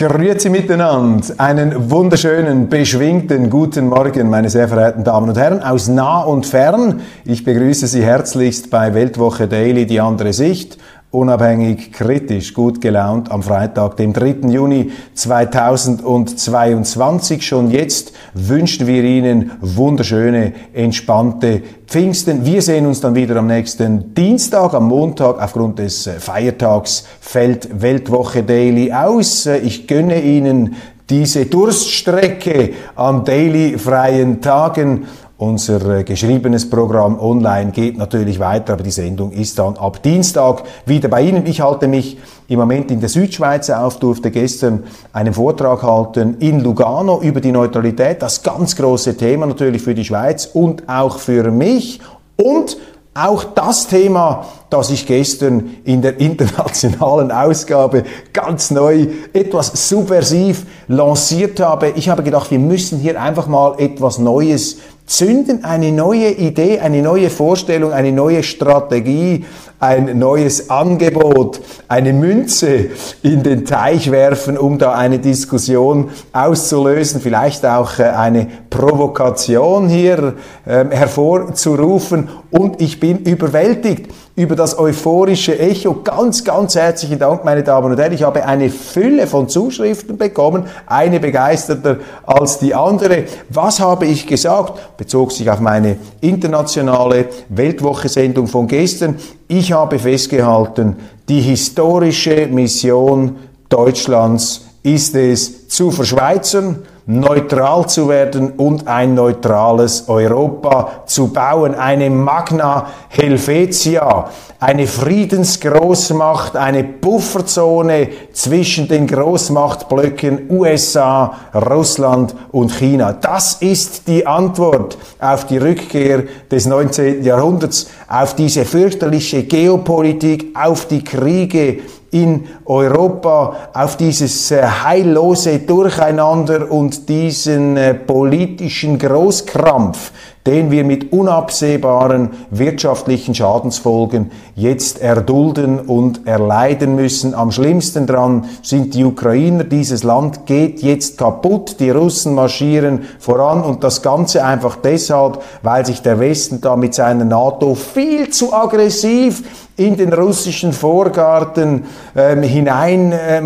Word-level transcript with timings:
Grüezi 0.00 0.48
miteinander. 0.48 1.26
Einen 1.36 1.90
wunderschönen, 1.90 2.70
beschwingten 2.70 3.50
guten 3.50 3.88
Morgen, 3.88 4.30
meine 4.30 4.48
sehr 4.48 4.66
verehrten 4.66 5.04
Damen 5.04 5.28
und 5.28 5.36
Herren, 5.36 5.62
aus 5.62 5.88
nah 5.88 6.22
und 6.22 6.46
fern. 6.46 7.02
Ich 7.26 7.44
begrüße 7.44 7.86
Sie 7.86 8.02
herzlichst 8.02 8.70
bei 8.70 8.94
Weltwoche 8.94 9.46
Daily, 9.46 9.84
die 9.84 10.00
andere 10.00 10.32
Sicht 10.32 10.78
unabhängig, 11.10 11.92
kritisch, 11.92 12.54
gut 12.54 12.80
gelaunt 12.80 13.32
am 13.32 13.42
Freitag, 13.42 13.96
dem 13.96 14.12
3. 14.12 14.48
Juni 14.48 14.92
2022. 15.14 17.44
Schon 17.44 17.72
jetzt 17.72 18.12
wünschen 18.34 18.86
wir 18.86 19.02
Ihnen 19.02 19.50
wunderschöne, 19.60 20.52
entspannte 20.72 21.62
Pfingsten. 21.86 22.46
Wir 22.46 22.62
sehen 22.62 22.86
uns 22.86 23.00
dann 23.00 23.16
wieder 23.16 23.34
am 23.36 23.48
nächsten 23.48 24.14
Dienstag, 24.14 24.74
am 24.74 24.86
Montag. 24.86 25.42
Aufgrund 25.42 25.80
des 25.80 26.06
äh, 26.06 26.20
Feiertags 26.20 27.04
fällt 27.20 27.82
Weltwoche 27.82 28.44
Daily 28.44 28.92
aus. 28.92 29.46
Äh, 29.46 29.58
ich 29.58 29.88
gönne 29.88 30.22
Ihnen 30.22 30.76
diese 31.08 31.46
Durststrecke 31.46 32.74
an 32.94 33.24
daily 33.24 33.76
freien 33.76 34.40
Tagen 34.40 35.06
unser 35.40 36.00
äh, 36.00 36.04
geschriebenes 36.04 36.68
Programm 36.68 37.18
online 37.18 37.70
geht 37.70 37.96
natürlich 37.96 38.38
weiter, 38.38 38.74
aber 38.74 38.82
die 38.82 38.90
Sendung 38.90 39.32
ist 39.32 39.58
dann 39.58 39.78
ab 39.78 40.02
Dienstag 40.02 40.62
wieder 40.84 41.08
bei 41.08 41.22
Ihnen. 41.22 41.46
Ich 41.46 41.62
halte 41.62 41.88
mich 41.88 42.18
im 42.48 42.58
Moment 42.58 42.90
in 42.90 43.00
der 43.00 43.08
Südschweiz 43.08 43.70
auf, 43.70 43.98
durfte 43.98 44.30
gestern 44.30 44.84
einen 45.14 45.32
Vortrag 45.32 45.82
halten 45.82 46.36
in 46.40 46.60
Lugano 46.60 47.22
über 47.22 47.40
die 47.40 47.52
Neutralität, 47.52 48.20
das 48.20 48.42
ganz 48.42 48.76
große 48.76 49.16
Thema 49.16 49.46
natürlich 49.46 49.80
für 49.80 49.94
die 49.94 50.04
Schweiz 50.04 50.44
und 50.44 50.86
auch 50.90 51.18
für 51.18 51.50
mich 51.50 52.02
und 52.36 52.76
auch 53.14 53.42
das 53.42 53.86
Thema, 53.88 54.46
das 54.68 54.90
ich 54.90 55.06
gestern 55.06 55.70
in 55.84 56.00
der 56.02 56.20
internationalen 56.20 57.32
Ausgabe 57.32 58.04
ganz 58.32 58.70
neu, 58.70 59.08
etwas 59.32 59.88
subversiv 59.88 60.64
lanciert 60.86 61.60
habe. 61.60 61.90
Ich 61.96 62.08
habe 62.08 62.22
gedacht, 62.22 62.50
wir 62.50 62.58
müssen 62.58 62.98
hier 62.98 63.20
einfach 63.20 63.48
mal 63.48 63.74
etwas 63.78 64.18
Neues 64.18 64.76
zünden, 65.10 65.64
eine 65.64 65.90
neue 65.90 66.30
Idee, 66.30 66.78
eine 66.78 67.02
neue 67.02 67.30
Vorstellung, 67.30 67.92
eine 67.92 68.12
neue 68.12 68.44
Strategie, 68.44 69.44
ein 69.80 70.18
neues 70.18 70.70
Angebot, 70.70 71.60
eine 71.88 72.12
Münze 72.12 72.90
in 73.22 73.42
den 73.42 73.64
Teich 73.64 74.12
werfen, 74.12 74.56
um 74.56 74.78
da 74.78 74.92
eine 74.92 75.18
Diskussion 75.18 76.10
auszulösen, 76.32 77.20
vielleicht 77.20 77.66
auch 77.66 77.98
äh, 77.98 78.04
eine 78.04 78.46
Provokation 78.70 79.88
hier 79.88 80.34
äh, 80.64 80.84
hervorzurufen. 80.90 82.28
Und 82.50 82.80
ich 82.80 83.00
bin 83.00 83.18
überwältigt 83.24 84.12
über 84.40 84.56
das 84.56 84.78
euphorische 84.78 85.58
Echo. 85.58 86.00
Ganz, 86.02 86.44
ganz 86.44 86.74
herzlichen 86.74 87.18
Dank, 87.18 87.44
meine 87.44 87.62
Damen 87.62 87.92
und 87.92 87.98
Herren. 87.98 88.14
Ich 88.14 88.22
habe 88.22 88.46
eine 88.46 88.70
Fülle 88.70 89.26
von 89.26 89.50
Zuschriften 89.50 90.16
bekommen, 90.16 90.64
eine 90.86 91.20
begeisterter 91.20 91.98
als 92.24 92.58
die 92.58 92.74
andere. 92.74 93.24
Was 93.50 93.80
habe 93.80 94.06
ich 94.06 94.26
gesagt? 94.26 94.96
Bezog 94.96 95.32
sich 95.32 95.50
auf 95.50 95.60
meine 95.60 95.96
internationale 96.22 97.26
Weltwoche-Sendung 97.50 98.46
von 98.46 98.66
gestern. 98.66 99.16
Ich 99.46 99.72
habe 99.72 99.98
festgehalten, 99.98 100.96
die 101.28 101.42
historische 101.42 102.46
Mission 102.46 103.36
Deutschlands 103.68 104.62
ist 104.82 105.14
es 105.16 105.68
zu 105.68 105.90
verschweizern, 105.90 106.78
neutral 107.10 107.88
zu 107.88 108.08
werden 108.08 108.52
und 108.52 108.86
ein 108.86 109.14
neutrales 109.14 110.08
Europa 110.08 111.02
zu 111.06 111.28
bauen. 111.28 111.74
Eine 111.74 112.08
Magna 112.08 112.86
Helvetia, 113.08 114.30
eine 114.60 114.86
Friedensgroßmacht, 114.86 116.56
eine 116.56 116.84
Pufferzone 116.84 118.08
zwischen 118.32 118.86
den 118.86 119.06
Großmachtblöcken 119.06 120.50
USA, 120.50 121.32
Russland 121.54 122.34
und 122.52 122.72
China. 122.72 123.12
Das 123.12 123.54
ist 123.54 124.06
die 124.06 124.26
Antwort 124.26 124.96
auf 125.18 125.46
die 125.46 125.58
Rückkehr 125.58 126.24
des 126.50 126.66
19. 126.66 127.24
Jahrhunderts, 127.24 127.88
auf 128.08 128.34
diese 128.34 128.64
fürchterliche 128.64 129.42
Geopolitik, 129.44 130.54
auf 130.54 130.86
die 130.86 131.02
Kriege, 131.02 131.78
in 132.10 132.46
Europa 132.64 133.70
auf 133.72 133.96
dieses 133.96 134.50
äh, 134.50 134.62
heillose 134.62 135.60
Durcheinander 135.60 136.70
und 136.70 137.08
diesen 137.08 137.76
äh, 137.76 137.94
politischen 137.94 138.98
Großkrampf, 138.98 140.12
den 140.46 140.70
wir 140.70 140.84
mit 140.84 141.12
unabsehbaren 141.12 142.30
wirtschaftlichen 142.50 143.34
Schadensfolgen 143.34 144.30
jetzt 144.54 145.00
erdulden 145.00 145.80
und 145.80 146.26
erleiden 146.26 146.94
müssen. 146.94 147.34
Am 147.34 147.52
schlimmsten 147.52 148.06
dran 148.06 148.46
sind 148.62 148.94
die 148.94 149.04
Ukrainer. 149.04 149.64
Dieses 149.64 150.02
Land 150.02 150.46
geht 150.46 150.80
jetzt 150.82 151.18
kaputt. 151.18 151.76
Die 151.78 151.90
Russen 151.90 152.34
marschieren 152.34 153.02
voran 153.18 153.62
und 153.62 153.84
das 153.84 154.00
Ganze 154.00 154.44
einfach 154.44 154.76
deshalb, 154.76 155.42
weil 155.62 155.84
sich 155.84 156.00
der 156.00 156.18
Westen 156.18 156.60
da 156.60 156.74
mit 156.74 156.94
seiner 156.94 157.24
NATO 157.26 157.74
viel 157.74 158.30
zu 158.30 158.54
aggressiv 158.54 159.42
in 159.80 159.96
den 159.96 160.12
russischen 160.12 160.74
Vorgarten 160.74 161.84
ähm, 162.14 162.42
hinein 162.42 163.12
äh, 163.12 163.40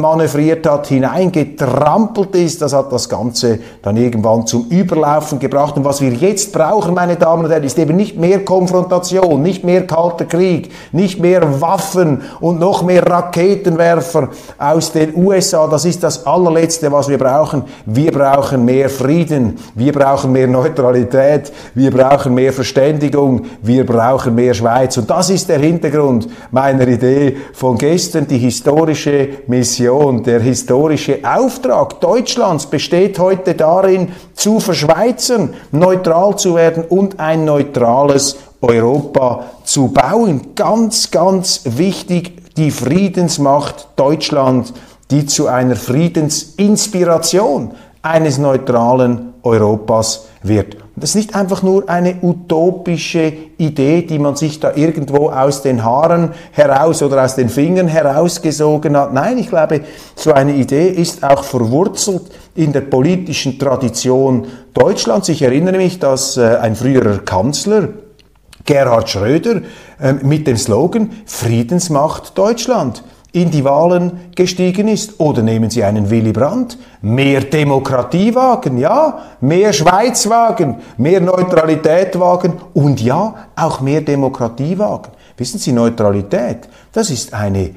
hat, 0.67 0.87
hineingetrampelt 0.89 2.35
ist. 2.35 2.61
Das 2.61 2.73
hat 2.73 2.93
das 2.93 3.09
Ganze 3.09 3.61
dann 3.83 3.97
irgendwann 3.97 4.45
zum 4.45 4.67
Überlaufen 4.69 5.39
gebracht. 5.39 5.77
Und 5.77 5.85
was 5.85 6.01
wir 6.01 6.13
jetzt 6.13 6.53
brauchen, 6.53 6.84
meine 6.93 7.17
Damen 7.17 7.45
und 7.45 7.51
Herren, 7.51 7.65
ist 7.65 7.79
eben 7.79 7.97
nicht 7.97 8.19
mehr 8.19 8.45
Konfrontation, 8.45 9.43
nicht 9.43 9.65
mehr 9.65 9.87
kalter 9.87 10.25
Krieg, 10.25 10.71
nicht 10.93 11.21
mehr 11.21 11.61
Waffen 11.61 12.23
und 12.41 12.59
noch 12.59 12.83
mehr 12.83 13.07
Raketenwerfer 13.07 14.29
aus 14.59 14.93
den 14.93 15.15
USA. 15.17 15.67
Das 15.67 15.85
ist 15.85 16.03
das 16.03 16.27
allerletzte, 16.27 16.91
was 16.91 17.09
wir 17.09 17.19
brauchen. 17.19 17.65
Wir 17.87 18.11
brauchen 18.13 18.65
mehr 18.65 18.89
Frieden, 18.89 19.59
wir 19.75 19.93
brauchen 19.93 20.33
mehr 20.33 20.47
Neutralität, 20.47 21.53
wir 21.75 21.91
brauchen 21.91 22.35
mehr 22.35 22.53
Verständigung, 22.53 23.47
wir 23.63 23.87
brauchen 23.87 24.35
mehr 24.35 24.55
Schweiz. 24.55 24.97
Und 24.97 25.09
das 25.09 25.31
ist 25.31 25.49
der 25.49 25.59
Hintergrund 25.59 26.29
meiner 26.51 26.87
Idee 26.89 27.37
von 27.53 27.79
gestern. 27.79 28.27
Die 28.27 28.39
historische 28.39 29.29
Mission, 29.47 30.23
der 30.23 30.41
historische 30.41 31.19
Auftrag 31.23 32.01
Deutschlands 32.01 32.67
besteht 32.67 33.19
heute 33.19 33.55
darin, 33.55 34.09
zu 34.35 34.59
verschweizern, 34.59 35.55
neutral 35.71 36.37
zu 36.37 36.57
werden 36.57 36.74
und 36.83 37.21
ein 37.21 37.45
neutrales 37.45 38.37
Europa 38.61 39.45
zu 39.65 39.89
bauen. 39.89 40.55
Ganz, 40.55 41.11
ganz 41.11 41.63
wichtig, 41.65 42.55
die 42.57 42.71
Friedensmacht 42.71 43.89
Deutschland, 43.97 44.73
die 45.11 45.27
zu 45.27 45.49
einer 45.49 45.77
Friedensinspiration 45.77 47.73
eines 48.03 48.39
neutralen 48.39 49.35
Europas 49.43 50.27
wird. 50.43 50.84
Das 50.97 51.11
ist 51.11 51.17
nicht 51.17 51.35
einfach 51.35 51.63
nur 51.63 51.89
eine 51.89 52.19
utopische 52.23 53.33
Idee, 53.59 54.03
die 54.03 54.21
man 54.21 54.37
sich 54.37 54.61
da 54.61 54.75
irgendwo 54.77 55.29
aus 55.29 55.63
den 55.63 55.83
Haaren 55.83 56.31
heraus 56.53 57.03
oder 57.03 57.25
aus 57.25 57.35
den 57.35 57.49
Fingern 57.49 57.89
herausgesogen 57.89 58.97
hat. 58.97 59.13
Nein, 59.13 59.39
ich 59.39 59.49
glaube, 59.49 59.81
so 60.15 60.33
eine 60.33 60.55
Idee 60.55 60.89
ist 60.89 61.25
auch 61.25 61.43
verwurzelt 61.43 62.23
in 62.55 62.73
der 62.73 62.83
politischen 62.83 63.59
Tradition 63.59 64.47
Deutschlands. 64.73 65.29
Ich 65.29 65.43
erinnere 65.43 65.79
mich, 65.79 65.99
dass 65.99 66.37
äh, 66.37 66.59
ein 66.61 66.77
früherer 66.77 67.19
Kanzler, 67.19 67.89
Gerhard 68.65 69.11
Schröder, 69.11 69.63
äh, 70.01 70.13
mit 70.13 70.47
dem 70.47 70.57
Slogan 70.57 71.11
Friedensmacht 71.27 72.39
Deutschland 72.39 73.03
in 73.35 73.51
die 73.51 73.65
Wahlen 73.65 74.31
gestiegen 74.37 74.87
ist. 74.87 75.19
Oder 75.19 75.43
nehmen 75.43 75.69
Sie 75.69 75.83
einen 75.83 76.09
Willy 76.09 76.33
Brandt, 76.33 76.79
mehr 77.03 77.41
Demokratie 77.41 78.33
wagen, 78.35 78.79
ja, 78.79 79.19
mehr 79.41 79.73
Schweiz 79.73 80.29
wagen, 80.29 80.77
mehr 80.97 81.21
Neutralität 81.21 82.19
wagen 82.19 82.55
und 82.73 83.01
ja, 83.03 83.35
auch 83.57 83.81
mehr 83.81 84.03
Demokratie 84.03 84.79
wagen. 84.79 85.11
Wissen 85.37 85.59
Sie, 85.59 85.73
Neutralität, 85.73 86.69
das 86.93 87.11
ist 87.11 87.35
eine 87.35 87.75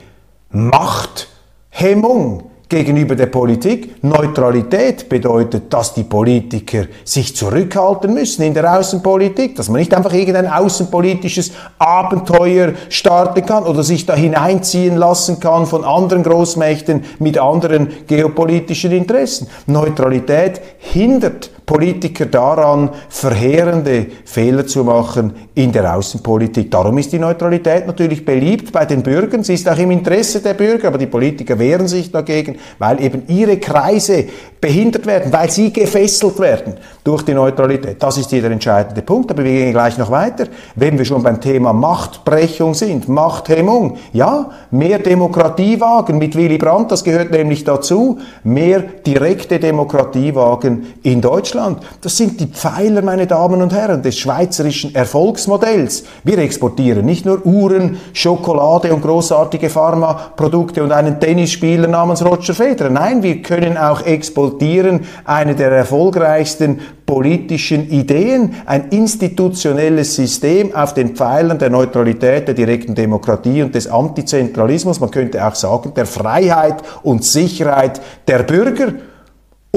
Machthemmung 0.51 2.43
gegenüber 2.69 3.15
der 3.15 3.27
Politik. 3.27 4.03
Neutralität 4.03 5.09
bedeutet, 5.09 5.73
dass 5.73 5.93
die 5.93 6.03
Politiker 6.03 6.85
sich 7.03 7.35
zurückhalten 7.35 8.13
müssen 8.13 8.43
in 8.43 8.53
der 8.53 8.77
Außenpolitik, 8.77 9.55
dass 9.55 9.69
man 9.69 9.79
nicht 9.79 9.93
einfach 9.93 10.13
irgendein 10.13 10.47
außenpolitisches 10.47 11.51
Abenteuer 11.79 12.73
starten 12.89 13.45
kann 13.45 13.63
oder 13.63 13.83
sich 13.83 14.05
da 14.05 14.15
hineinziehen 14.15 14.95
lassen 14.97 15.39
kann 15.39 15.65
von 15.65 15.83
anderen 15.83 16.23
Großmächten 16.23 17.03
mit 17.19 17.37
anderen 17.37 17.89
geopolitischen 18.07 18.91
Interessen. 18.91 19.47
Neutralität 19.65 20.61
hindert 20.79 21.51
Politiker 21.67 22.27
daran, 22.27 22.91
verheerende 23.09 24.05
Fehler 24.23 24.65
zu 24.65 24.85
machen 24.85 25.33
in 25.53 25.73
der 25.73 25.97
Außenpolitik. 25.97 26.71
Darum 26.71 26.97
ist 26.97 27.11
die 27.11 27.19
Neutralität 27.19 27.85
natürlich 27.85 28.23
beliebt 28.23 28.71
bei 28.71 28.85
den 28.85 29.03
Bürgern. 29.03 29.43
Sie 29.43 29.55
ist 29.55 29.67
auch 29.67 29.77
im 29.77 29.91
Interesse 29.91 30.39
der 30.39 30.53
Bürger, 30.53 30.87
aber 30.87 30.97
die 30.97 31.07
Politiker 31.07 31.59
wehren 31.59 31.89
sich 31.89 32.09
dagegen, 32.09 32.55
weil 32.79 33.03
eben 33.03 33.23
ihre 33.27 33.57
Kreise 33.57 34.23
behindert 34.61 35.05
werden, 35.05 35.33
weil 35.33 35.49
sie 35.49 35.73
gefesselt 35.73 36.39
werden 36.39 36.75
durch 37.03 37.23
die 37.23 37.33
Neutralität. 37.33 38.01
Das 38.01 38.17
ist 38.17 38.29
hier 38.29 38.41
der 38.41 38.51
entscheidende 38.51 39.01
Punkt. 39.01 39.29
Aber 39.31 39.43
wir 39.43 39.51
gehen 39.51 39.73
gleich 39.73 39.97
noch 39.97 40.09
weiter. 40.09 40.45
Wenn 40.75 40.97
wir 40.97 41.03
schon 41.03 41.21
beim 41.21 41.41
Thema 41.41 41.73
Machtbrechung 41.73 42.75
sind, 42.75 43.09
Machthemmung, 43.09 43.97
ja, 44.13 44.51
mehr 44.71 44.99
Demokratie 44.99 45.81
wagen 45.81 46.17
mit 46.17 46.33
Willy 46.37 46.57
Brandt, 46.57 46.93
das 46.93 47.03
gehört 47.03 47.31
nämlich 47.31 47.65
dazu, 47.65 48.19
mehr 48.45 48.79
direkte 49.05 49.59
Demokratie 49.59 50.33
wagen 50.33 50.93
in 51.03 51.19
Deutschland. 51.19 51.56
Das 52.01 52.17
sind 52.17 52.39
die 52.39 52.47
Pfeiler, 52.47 53.01
meine 53.01 53.27
Damen 53.27 53.61
und 53.61 53.73
Herren, 53.73 54.01
des 54.01 54.17
schweizerischen 54.17 54.95
Erfolgsmodells. 54.95 56.03
Wir 56.23 56.37
exportieren 56.37 57.05
nicht 57.05 57.25
nur 57.25 57.45
Uhren, 57.45 57.97
Schokolade 58.13 58.93
und 58.93 59.01
großartige 59.01 59.69
Pharmaprodukte 59.69 60.83
und 60.83 60.91
einen 60.91 61.19
Tennisspieler 61.19 61.87
namens 61.87 62.23
Roger 62.23 62.53
Federer. 62.53 62.89
Nein, 62.89 63.23
wir 63.23 63.41
können 63.41 63.77
auch 63.77 64.05
exportieren 64.05 65.01
eine 65.25 65.55
der 65.55 65.71
erfolgreichsten 65.71 66.79
politischen 67.07 67.89
Ideen, 67.89 68.53
ein 68.65 68.89
institutionelles 68.89 70.13
System 70.15 70.75
auf 70.75 70.93
den 70.93 71.15
Pfeilern 71.15 71.57
der 71.57 71.69
Neutralität, 71.69 72.47
der 72.47 72.53
direkten 72.53 72.93
Demokratie 72.93 73.63
und 73.63 73.73
des 73.73 73.87
Antizentralismus, 73.87 74.99
man 74.99 75.09
könnte 75.09 75.45
auch 75.47 75.55
sagen, 75.55 75.93
der 75.95 76.05
Freiheit 76.05 76.83
und 77.03 77.23
Sicherheit 77.23 78.01
der 78.27 78.43
Bürger. 78.43 78.93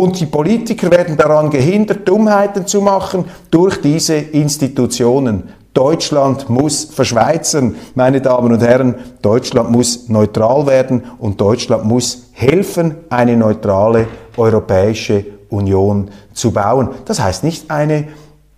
Und 0.01 0.19
die 0.19 0.25
Politiker 0.25 0.91
werden 0.91 1.19
daran 1.19 1.51
gehindert, 1.51 2.09
Dummheiten 2.09 2.67
zu 2.67 2.81
machen 2.81 3.27
durch 3.51 3.83
diese 3.83 4.15
Institutionen. 4.15 5.43
Deutschland 5.75 6.49
muss 6.49 6.85
verschweizern, 6.85 7.75
meine 7.95 8.23
Damen 8.23 8.51
und 8.51 8.63
Herren. 8.63 8.95
Deutschland 9.21 9.71
muss 9.71 10.09
neutral 10.09 10.67
werden 10.67 11.03
und 11.19 11.39
Deutschland 11.39 11.85
muss 11.85 12.31
helfen, 12.33 12.95
eine 13.11 13.37
neutrale 13.37 14.07
europäische 14.39 15.27
Union 15.51 16.09
zu 16.33 16.51
bauen. 16.51 16.89
Das 17.05 17.21
heißt 17.21 17.45
nicht 17.45 17.71
eine 17.71 18.09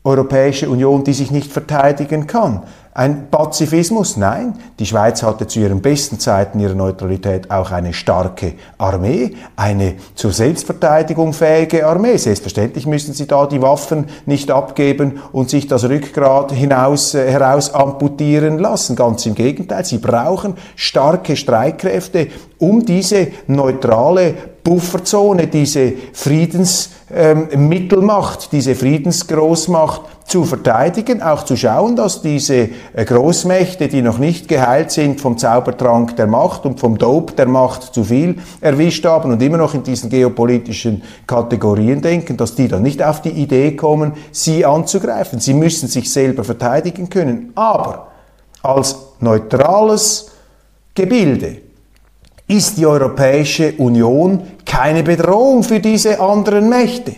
Europäische 0.04 0.70
Union, 0.70 1.02
die 1.02 1.12
sich 1.12 1.32
nicht 1.32 1.52
verteidigen 1.52 2.28
kann. 2.28 2.62
Ein 2.94 3.30
Pazifismus? 3.30 4.18
Nein. 4.18 4.52
Die 4.78 4.84
Schweiz 4.84 5.22
hatte 5.22 5.46
zu 5.46 5.60
ihren 5.60 5.80
besten 5.80 6.20
Zeiten 6.20 6.60
ihrer 6.60 6.74
Neutralität 6.74 7.50
auch 7.50 7.70
eine 7.70 7.94
starke 7.94 8.52
Armee, 8.76 9.34
eine 9.56 9.94
zur 10.14 10.30
Selbstverteidigung 10.30 11.32
fähige 11.32 11.86
Armee. 11.86 12.18
Selbstverständlich 12.18 12.84
müssen 12.86 13.14
sie 13.14 13.26
da 13.26 13.46
die 13.46 13.62
Waffen 13.62 14.08
nicht 14.26 14.50
abgeben 14.50 15.22
und 15.32 15.48
sich 15.48 15.66
das 15.66 15.84
Rückgrat 15.84 16.52
hinaus, 16.52 17.14
äh, 17.14 17.30
heraus 17.30 17.72
amputieren 17.72 18.58
lassen. 18.58 18.94
Ganz 18.94 19.24
im 19.24 19.34
Gegenteil, 19.34 19.86
sie 19.86 19.96
brauchen 19.96 20.58
starke 20.76 21.34
Streitkräfte, 21.34 22.28
um 22.58 22.84
diese 22.84 23.28
neutrale 23.46 24.34
Bufferzone, 24.64 25.46
diese 25.48 25.92
Friedensmittelmacht, 26.12 28.44
ähm, 28.44 28.48
diese 28.52 28.76
Friedensgroßmacht 28.76 30.02
zu 30.26 30.44
verteidigen, 30.44 31.20
auch 31.20 31.44
zu 31.44 31.56
schauen, 31.56 31.96
dass 31.96 32.22
diese 32.22 32.68
äh, 32.92 33.04
Großmächte, 33.04 33.88
die 33.88 34.02
noch 34.02 34.18
nicht 34.18 34.46
geheilt 34.48 34.92
sind 34.92 35.20
vom 35.20 35.36
Zaubertrank 35.36 36.14
der 36.16 36.28
Macht 36.28 36.64
und 36.64 36.78
vom 36.78 36.96
Dope 36.96 37.32
der 37.34 37.48
Macht 37.48 37.92
zu 37.94 38.04
viel 38.04 38.36
erwischt 38.60 39.04
haben 39.04 39.32
und 39.32 39.42
immer 39.42 39.58
noch 39.58 39.74
in 39.74 39.82
diesen 39.82 40.10
geopolitischen 40.10 41.02
Kategorien 41.26 42.00
denken, 42.00 42.36
dass 42.36 42.54
die 42.54 42.68
dann 42.68 42.82
nicht 42.82 43.02
auf 43.02 43.20
die 43.20 43.30
Idee 43.30 43.74
kommen, 43.74 44.12
sie 44.30 44.64
anzugreifen. 44.64 45.40
Sie 45.40 45.54
müssen 45.54 45.88
sich 45.88 46.12
selber 46.12 46.44
verteidigen 46.44 47.10
können. 47.10 47.50
Aber 47.56 48.12
als 48.62 48.96
neutrales 49.18 50.30
Gebilde 50.94 51.71
ist 52.52 52.76
die 52.76 52.86
Europäische 52.86 53.72
Union 53.78 54.42
keine 54.64 55.02
Bedrohung 55.02 55.62
für 55.62 55.80
diese 55.80 56.20
anderen 56.20 56.68
Mächte. 56.68 57.14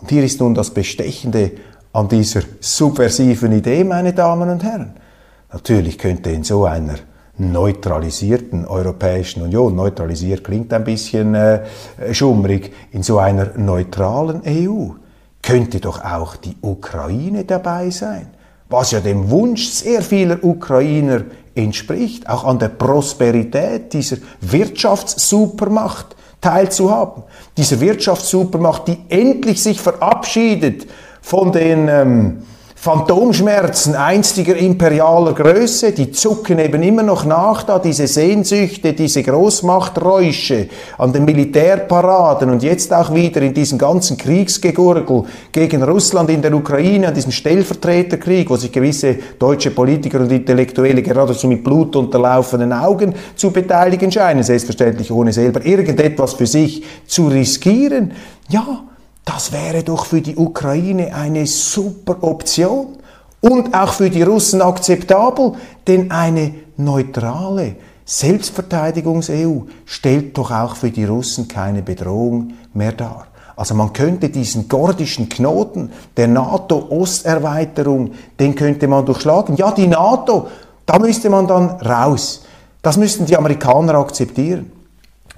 Und 0.00 0.10
hier 0.10 0.24
ist 0.24 0.40
nun 0.40 0.54
das 0.54 0.70
Bestechende 0.70 1.52
an 1.92 2.08
dieser 2.08 2.40
subversiven 2.60 3.52
Idee, 3.52 3.84
meine 3.84 4.12
Damen 4.12 4.48
und 4.48 4.64
Herren. 4.64 4.94
Natürlich 5.52 5.98
könnte 5.98 6.30
in 6.30 6.42
so 6.42 6.64
einer 6.64 6.94
neutralisierten 7.36 8.66
Europäischen 8.66 9.42
Union, 9.42 9.74
neutralisiert 9.74 10.44
klingt 10.44 10.72
ein 10.72 10.84
bisschen 10.84 11.34
äh, 11.34 11.64
schummrig, 12.12 12.72
in 12.92 13.02
so 13.02 13.18
einer 13.18 13.56
neutralen 13.56 14.42
EU 14.46 14.92
könnte 15.42 15.80
doch 15.80 16.04
auch 16.04 16.36
die 16.36 16.56
Ukraine 16.62 17.44
dabei 17.44 17.90
sein, 17.90 18.28
was 18.72 18.90
ja 18.90 19.00
dem 19.00 19.30
Wunsch 19.30 19.68
sehr 19.68 20.02
vieler 20.02 20.42
Ukrainer 20.42 21.22
entspricht, 21.54 22.28
auch 22.28 22.44
an 22.44 22.58
der 22.58 22.68
Prosperität 22.68 23.92
dieser 23.92 24.16
Wirtschaftssupermacht 24.40 26.16
teilzuhaben. 26.40 27.22
Dieser 27.56 27.80
Wirtschaftssupermacht, 27.80 28.88
die 28.88 28.98
endlich 29.08 29.62
sich 29.62 29.80
verabschiedet 29.80 30.86
von 31.20 31.52
den 31.52 31.88
ähm, 31.88 32.42
Phantomschmerzen 32.82 33.94
einstiger 33.94 34.56
imperialer 34.56 35.34
Größe, 35.34 35.92
die 35.92 36.10
zucken 36.10 36.58
eben 36.58 36.82
immer 36.82 37.04
noch 37.04 37.24
nach 37.24 37.62
da, 37.62 37.78
diese 37.78 38.08
Sehnsüchte, 38.08 38.92
diese 38.92 39.22
Großmachträusche 39.22 40.66
an 40.98 41.12
den 41.12 41.24
Militärparaden 41.24 42.50
und 42.50 42.64
jetzt 42.64 42.92
auch 42.92 43.14
wieder 43.14 43.40
in 43.42 43.54
diesem 43.54 43.78
ganzen 43.78 44.16
Kriegsgegurgel 44.16 45.22
gegen 45.52 45.84
Russland 45.84 46.28
in 46.30 46.42
der 46.42 46.52
Ukraine, 46.54 47.06
an 47.06 47.14
diesem 47.14 47.30
Stellvertreterkrieg, 47.30 48.50
wo 48.50 48.56
sich 48.56 48.72
gewisse 48.72 49.14
deutsche 49.38 49.70
Politiker 49.70 50.18
und 50.18 50.32
Intellektuelle 50.32 51.02
geradezu 51.02 51.46
mit 51.46 51.62
blutunterlaufenden 51.62 52.72
Augen 52.72 53.14
zu 53.36 53.52
beteiligen 53.52 54.10
scheinen, 54.10 54.42
selbstverständlich 54.42 55.12
ohne 55.12 55.32
selber 55.32 55.64
irgendetwas 55.64 56.32
für 56.32 56.48
sich 56.48 56.82
zu 57.06 57.28
riskieren. 57.28 58.10
Ja, 58.48 58.86
das 59.24 59.52
wäre 59.52 59.82
doch 59.82 60.06
für 60.06 60.20
die 60.20 60.36
Ukraine 60.36 61.14
eine 61.14 61.46
super 61.46 62.22
Option 62.22 62.98
und 63.40 63.74
auch 63.74 63.92
für 63.92 64.10
die 64.10 64.22
Russen 64.22 64.62
akzeptabel, 64.62 65.52
denn 65.86 66.10
eine 66.10 66.54
neutrale 66.76 67.76
Selbstverteidigungs-EU 68.04 69.60
stellt 69.84 70.36
doch 70.36 70.50
auch 70.50 70.76
für 70.76 70.90
die 70.90 71.04
Russen 71.04 71.48
keine 71.48 71.82
Bedrohung 71.82 72.54
mehr 72.74 72.92
dar. 72.92 73.26
Also 73.54 73.74
man 73.74 73.92
könnte 73.92 74.28
diesen 74.28 74.68
gordischen 74.68 75.28
Knoten 75.28 75.92
der 76.16 76.26
NATO-Osterweiterung, 76.28 78.12
den 78.40 78.54
könnte 78.54 78.88
man 78.88 79.06
durchschlagen. 79.06 79.56
Ja, 79.56 79.70
die 79.70 79.86
NATO, 79.86 80.48
da 80.86 80.98
müsste 80.98 81.30
man 81.30 81.46
dann 81.46 81.70
raus. 81.80 82.44
Das 82.80 82.96
müssten 82.96 83.26
die 83.26 83.36
Amerikaner 83.36 83.94
akzeptieren. 83.94 84.72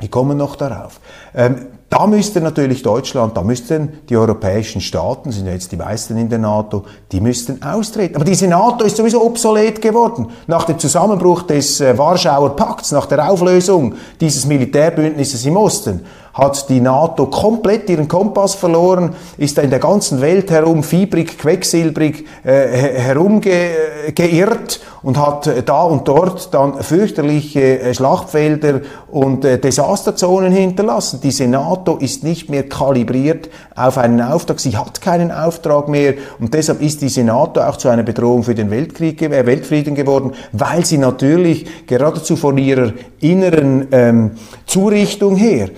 Die 0.00 0.08
kommen 0.08 0.38
noch 0.38 0.56
darauf. 0.56 1.00
Ähm, 1.34 1.66
da 1.94 2.08
müsste 2.08 2.40
natürlich 2.40 2.82
Deutschland, 2.82 3.36
da 3.36 3.42
müssten 3.42 4.00
die 4.08 4.16
europäischen 4.16 4.80
Staaten, 4.80 5.30
sind 5.30 5.46
jetzt 5.46 5.70
die 5.70 5.76
meisten 5.76 6.16
in 6.16 6.28
der 6.28 6.40
NATO, 6.40 6.82
die 7.12 7.20
müssten 7.20 7.62
austreten. 7.62 8.16
Aber 8.16 8.24
diese 8.24 8.48
NATO 8.48 8.84
ist 8.84 8.96
sowieso 8.96 9.24
obsolet 9.24 9.80
geworden. 9.80 10.26
Nach 10.48 10.64
dem 10.64 10.76
Zusammenbruch 10.76 11.42
des 11.42 11.80
äh, 11.80 11.96
Warschauer 11.96 12.56
Pakts, 12.56 12.90
nach 12.90 13.06
der 13.06 13.30
Auflösung 13.30 13.94
dieses 14.20 14.44
Militärbündnisses 14.44 15.46
im 15.46 15.56
Osten, 15.56 16.04
hat 16.34 16.68
die 16.68 16.80
NATO 16.80 17.26
komplett 17.26 17.88
ihren 17.88 18.08
Kompass 18.08 18.54
verloren, 18.54 19.14
ist 19.38 19.56
in 19.58 19.70
der 19.70 19.78
ganzen 19.78 20.20
Welt 20.20 20.50
herum 20.50 20.82
fiebrig, 20.82 21.38
quecksilbrig 21.38 22.26
äh, 22.42 22.66
herumgeirrt 22.98 24.80
und 25.02 25.18
hat 25.18 25.48
da 25.66 25.82
und 25.82 26.08
dort 26.08 26.52
dann 26.52 26.82
fürchterliche 26.82 27.78
äh, 27.78 27.94
Schlachtfelder 27.94 28.80
und 29.10 29.44
äh, 29.44 29.58
Desasterzonen 29.58 30.50
hinterlassen. 30.50 31.20
Diese 31.22 31.46
NATO 31.46 31.96
ist 31.98 32.24
nicht 32.24 32.50
mehr 32.50 32.68
kalibriert 32.68 33.48
auf 33.76 33.96
einen 33.96 34.20
Auftrag, 34.20 34.58
sie 34.58 34.76
hat 34.76 35.00
keinen 35.00 35.30
Auftrag 35.30 35.88
mehr 35.88 36.14
und 36.40 36.52
deshalb 36.52 36.80
ist 36.82 37.00
diese 37.00 37.22
NATO 37.22 37.60
auch 37.60 37.76
zu 37.76 37.88
einer 37.88 38.02
Bedrohung 38.02 38.42
für 38.42 38.56
den 38.56 38.70
Weltkrieg, 38.70 39.22
äh, 39.22 39.46
Weltfrieden 39.46 39.94
geworden, 39.94 40.32
weil 40.50 40.84
sie 40.84 40.98
natürlich 40.98 41.86
geradezu 41.86 42.34
von 42.34 42.58
ihrer 42.58 42.92
inneren 43.20 43.86
ähm, 43.92 44.30
Zurichtung 44.66 45.36
her 45.36 45.68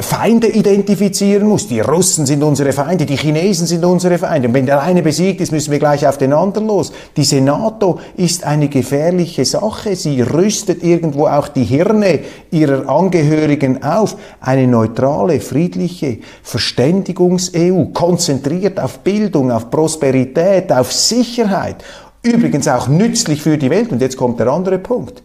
Feinde 0.00 0.46
identifizieren 0.46 1.48
muss. 1.48 1.66
Die 1.66 1.80
Russen 1.80 2.26
sind 2.26 2.42
unsere 2.42 2.72
Feinde, 2.72 3.06
die 3.06 3.16
Chinesen 3.16 3.66
sind 3.66 3.82
unsere 3.82 4.18
Feinde. 4.18 4.48
Und 4.48 4.54
wenn 4.54 4.66
der 4.66 4.82
eine 4.82 5.00
besiegt 5.00 5.40
ist, 5.40 5.52
müssen 5.52 5.70
wir 5.70 5.78
gleich 5.78 6.06
auf 6.06 6.18
den 6.18 6.34
anderen 6.34 6.66
los. 6.66 6.92
Diese 7.16 7.40
NATO 7.40 7.98
ist 8.14 8.44
eine 8.44 8.68
gefährliche 8.68 9.46
Sache. 9.46 9.96
Sie 9.96 10.20
rüstet 10.20 10.84
irgendwo 10.84 11.28
auch 11.28 11.48
die 11.48 11.64
Hirne 11.64 12.20
ihrer 12.50 12.90
Angehörigen 12.90 13.82
auf. 13.82 14.16
Eine 14.42 14.66
neutrale, 14.66 15.40
friedliche 15.40 16.18
Verständigungs-EU, 16.42 17.86
konzentriert 17.94 18.78
auf 18.78 18.98
Bildung, 18.98 19.50
auf 19.50 19.70
Prosperität, 19.70 20.70
auf 20.72 20.92
Sicherheit. 20.92 21.82
Übrigens 22.22 22.68
auch 22.68 22.86
nützlich 22.86 23.40
für 23.40 23.56
die 23.56 23.70
Welt. 23.70 23.92
Und 23.92 24.02
jetzt 24.02 24.18
kommt 24.18 24.40
der 24.40 24.48
andere 24.48 24.78
Punkt. 24.78 25.22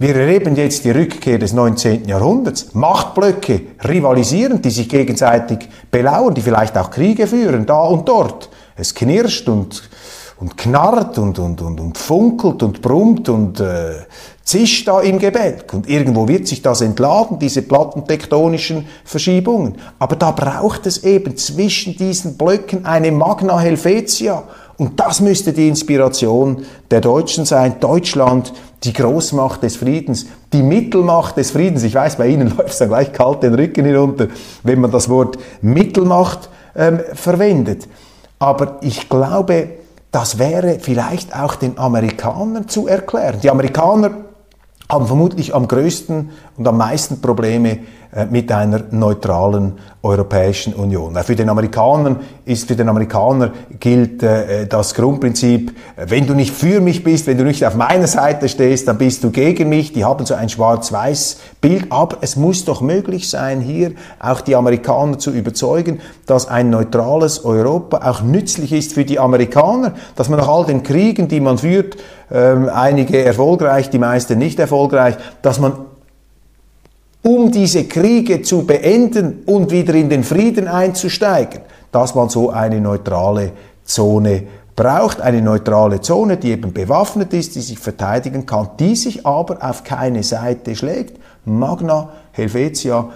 Wir 0.00 0.14
erleben 0.14 0.54
jetzt 0.54 0.84
die 0.84 0.92
Rückkehr 0.92 1.38
des 1.38 1.52
19. 1.52 2.06
Jahrhunderts. 2.06 2.72
Machtblöcke 2.72 3.62
rivalisieren, 3.82 4.62
die 4.62 4.70
sich 4.70 4.88
gegenseitig 4.88 5.68
belauern, 5.90 6.34
die 6.34 6.40
vielleicht 6.40 6.78
auch 6.78 6.90
Kriege 6.90 7.26
führen, 7.26 7.66
da 7.66 7.80
und 7.80 8.08
dort. 8.08 8.48
Es 8.76 8.94
knirscht 8.94 9.48
und, 9.48 9.90
und 10.38 10.56
knarrt 10.56 11.18
und, 11.18 11.40
und, 11.40 11.60
und, 11.60 11.80
und 11.80 11.98
funkelt 11.98 12.62
und 12.62 12.80
brummt 12.80 13.28
und 13.28 13.58
äh, 13.58 13.94
zischt 14.44 14.86
da 14.86 15.00
im 15.00 15.18
Gebälk. 15.18 15.74
Und 15.74 15.88
irgendwo 15.88 16.28
wird 16.28 16.46
sich 16.46 16.62
das 16.62 16.80
entladen, 16.80 17.40
diese 17.40 17.62
plattentektonischen 17.62 18.86
Verschiebungen. 19.04 19.78
Aber 19.98 20.14
da 20.14 20.30
braucht 20.30 20.86
es 20.86 21.02
eben 21.02 21.36
zwischen 21.36 21.96
diesen 21.96 22.38
Blöcken 22.38 22.86
eine 22.86 23.10
Magna 23.10 23.58
Helvetia. 23.58 24.44
Und 24.78 25.00
das 25.00 25.20
müsste 25.20 25.52
die 25.52 25.68
Inspiration 25.68 26.64
der 26.90 27.00
Deutschen 27.00 27.44
sein. 27.44 27.80
Deutschland, 27.80 28.52
die 28.84 28.92
Großmacht 28.92 29.62
des 29.64 29.76
Friedens, 29.76 30.26
die 30.52 30.62
Mittelmacht 30.62 31.36
des 31.36 31.50
Friedens. 31.50 31.82
Ich 31.82 31.94
weiß, 31.94 32.16
bei 32.16 32.28
Ihnen 32.28 32.48
läuft 32.56 32.70
es 32.70 32.78
dann 32.78 32.88
gleich 32.88 33.12
kalt 33.12 33.42
den 33.42 33.54
Rücken 33.54 33.84
hinunter, 33.84 34.28
wenn 34.62 34.80
man 34.80 34.92
das 34.92 35.08
Wort 35.08 35.36
Mittelmacht 35.62 36.48
ähm, 36.76 37.00
verwendet. 37.12 37.88
Aber 38.38 38.78
ich 38.80 39.08
glaube, 39.08 39.70
das 40.12 40.38
wäre 40.38 40.78
vielleicht 40.80 41.34
auch 41.36 41.56
den 41.56 41.76
Amerikanern 41.76 42.68
zu 42.68 42.86
erklären. 42.86 43.40
Die 43.42 43.50
Amerikaner 43.50 44.12
haben 44.90 45.06
vermutlich 45.06 45.54
am 45.54 45.68
größten 45.68 46.30
und 46.56 46.66
am 46.66 46.78
meisten 46.78 47.20
Probleme 47.20 47.78
äh, 48.10 48.24
mit 48.24 48.50
einer 48.50 48.84
neutralen 48.90 49.74
Europäischen 50.02 50.72
Union. 50.72 51.14
Für 51.16 51.36
den 51.36 51.50
Amerikanern 51.50 52.20
ist, 52.46 52.66
für 52.66 52.74
den 52.74 52.88
Amerikaner 52.88 53.52
gilt 53.78 54.22
äh, 54.22 54.66
das 54.66 54.94
Grundprinzip, 54.94 55.76
wenn 55.96 56.26
du 56.26 56.32
nicht 56.32 56.54
für 56.54 56.80
mich 56.80 57.04
bist, 57.04 57.26
wenn 57.26 57.36
du 57.36 57.44
nicht 57.44 57.66
auf 57.66 57.74
meiner 57.74 58.06
Seite 58.06 58.48
stehst, 58.48 58.88
dann 58.88 58.96
bist 58.96 59.24
du 59.24 59.30
gegen 59.30 59.68
mich. 59.68 59.92
Die 59.92 60.06
haben 60.06 60.24
so 60.24 60.34
ein 60.34 60.48
Schwarz-Weiß-Bild, 60.48 61.92
aber 61.92 62.16
es 62.22 62.36
muss 62.36 62.64
doch 62.64 62.80
möglich 62.80 63.28
sein, 63.28 63.60
hier 63.60 63.92
auch 64.20 64.40
die 64.40 64.56
Amerikaner 64.56 65.18
zu 65.18 65.30
überzeugen, 65.30 66.00
dass 66.24 66.48
ein 66.48 66.70
neutrales 66.70 67.44
Europa 67.44 68.08
auch 68.10 68.22
nützlich 68.22 68.72
ist 68.72 68.94
für 68.94 69.04
die 69.04 69.18
Amerikaner, 69.18 69.92
dass 70.16 70.30
man 70.30 70.38
nach 70.38 70.48
all 70.48 70.64
den 70.64 70.82
Kriegen, 70.82 71.28
die 71.28 71.40
man 71.40 71.58
führt, 71.58 71.98
ähm, 72.30 72.68
einige 72.72 73.24
erfolgreich, 73.24 73.90
die 73.90 73.98
meisten 73.98 74.38
nicht 74.38 74.58
erfolgreich, 74.58 75.16
dass 75.42 75.58
man 75.58 75.72
um 77.22 77.50
diese 77.50 77.84
Kriege 77.84 78.42
zu 78.42 78.64
beenden 78.64 79.42
und 79.46 79.70
wieder 79.70 79.94
in 79.94 80.08
den 80.08 80.24
Frieden 80.24 80.68
einzusteigen, 80.68 81.60
dass 81.92 82.14
man 82.14 82.28
so 82.28 82.50
eine 82.50 82.80
neutrale 82.80 83.52
Zone 83.84 84.44
braucht, 84.76 85.20
eine 85.20 85.42
neutrale 85.42 86.00
Zone, 86.00 86.36
die 86.36 86.52
eben 86.52 86.72
bewaffnet 86.72 87.34
ist, 87.34 87.56
die 87.56 87.60
sich 87.60 87.78
verteidigen 87.78 88.46
kann, 88.46 88.70
die 88.78 88.94
sich 88.94 89.26
aber 89.26 89.58
auf 89.60 89.82
keine 89.82 90.22
Seite 90.22 90.76
schlägt. 90.76 91.18
Magna 91.44 92.10
Helvetia, 92.32 93.08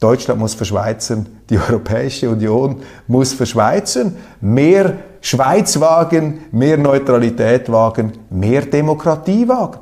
Deutschland 0.00 0.40
muss 0.40 0.54
verschweizern, 0.54 1.26
die 1.50 1.58
Europäische 1.58 2.30
Union 2.30 2.82
muss 3.06 3.34
verschweizern, 3.34 4.16
mehr 4.40 4.94
Schweiz 5.22 5.78
wagen, 5.78 6.46
mehr 6.50 6.76
Neutralität 6.76 7.70
wagen, 7.70 8.12
mehr 8.28 8.62
Demokratie 8.62 9.48
wagen. 9.48 9.78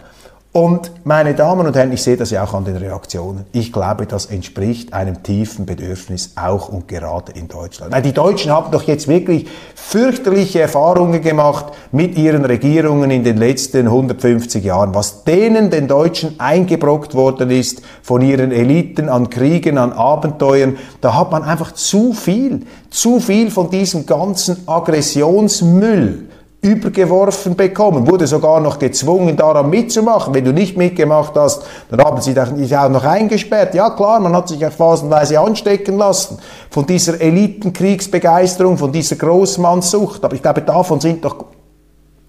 Und 0.52 0.90
meine 1.04 1.37
Damen 1.37 1.64
und 1.64 1.76
Herren, 1.76 1.92
ich 1.92 2.02
sehe 2.02 2.16
das 2.16 2.33
ja 2.33 2.42
auch 2.42 2.54
an 2.54 2.64
den 2.64 2.75
Reaktionen. 2.75 3.45
Ich 3.52 3.73
glaube, 3.73 4.07
das 4.07 4.26
entspricht 4.26 4.92
einem 4.92 5.23
tiefen 5.23 5.64
Bedürfnis 5.64 6.33
auch 6.35 6.69
und 6.69 6.88
gerade 6.88 7.30
in 7.30 7.47
Deutschland. 7.47 7.92
Weil 7.92 8.02
die 8.02 8.12
Deutschen 8.12 8.50
haben 8.50 8.73
doch 8.73 8.83
jetzt 8.83 9.07
wirklich 9.07 9.47
fürchterliche 9.76 10.61
Erfahrungen 10.61 11.23
gemacht 11.23 11.66
mit 11.92 12.19
ihren 12.19 12.45
Regierungen 12.45 13.12
in 13.12 13.23
den 13.23 13.37
letzten 13.37 13.87
150 13.87 14.64
Jahren. 14.64 14.92
Was 14.92 15.23
denen, 15.23 15.71
den 15.71 15.87
Deutschen, 15.87 16.40
eingebrockt 16.40 17.14
worden 17.14 17.52
ist 17.52 17.83
von 18.02 18.21
ihren 18.21 18.50
Eliten 18.50 19.09
an 19.09 19.30
Kriegen, 19.30 19.78
an 19.78 19.92
Abenteuern, 19.92 20.78
da 21.00 21.16
hat 21.16 21.30
man 21.30 21.45
einfach 21.45 21.75
zu 21.75 22.12
viel, 22.12 22.66
zu 22.90 23.21
viel 23.21 23.52
von 23.52 23.71
diesem 23.71 24.04
ganzen 24.04 24.66
Aggressionsmüll 24.66 26.29
übergeworfen 26.62 27.57
bekommen, 27.57 28.07
wurde 28.07 28.26
sogar 28.26 28.61
noch 28.61 28.79
gezwungen, 28.79 29.37
daran 29.37 29.71
mitzumachen. 29.71 30.35
Wenn 30.35 30.45
du 30.45 30.52
nicht 30.52 30.76
mitgemacht 30.76 31.35
hast, 31.35 31.62
dann 31.90 32.02
haben 32.02 32.21
sie 32.21 32.35
dich 32.35 32.76
auch 32.76 32.90
noch 32.90 33.05
eingesperrt. 33.05 33.75
Ja 33.75 33.90
klar, 33.90 34.21
man 34.21 34.37
hat 34.37 34.49
sich 34.49 34.61
ja 34.61 34.71
phasenweise 34.71 35.40
anstecken 35.40 35.97
lassen 35.97 36.38
von 36.71 36.85
dieser 36.85 37.19
Elitenkriegsbegeisterung, 37.21 38.76
von 38.76 38.93
dieser 38.93 39.17
Großmannssucht. 39.17 40.23
Aber 40.23 40.35
ich 40.35 40.43
glaube, 40.43 40.61
davon 40.61 41.00
sind 41.00 41.25
doch 41.25 41.47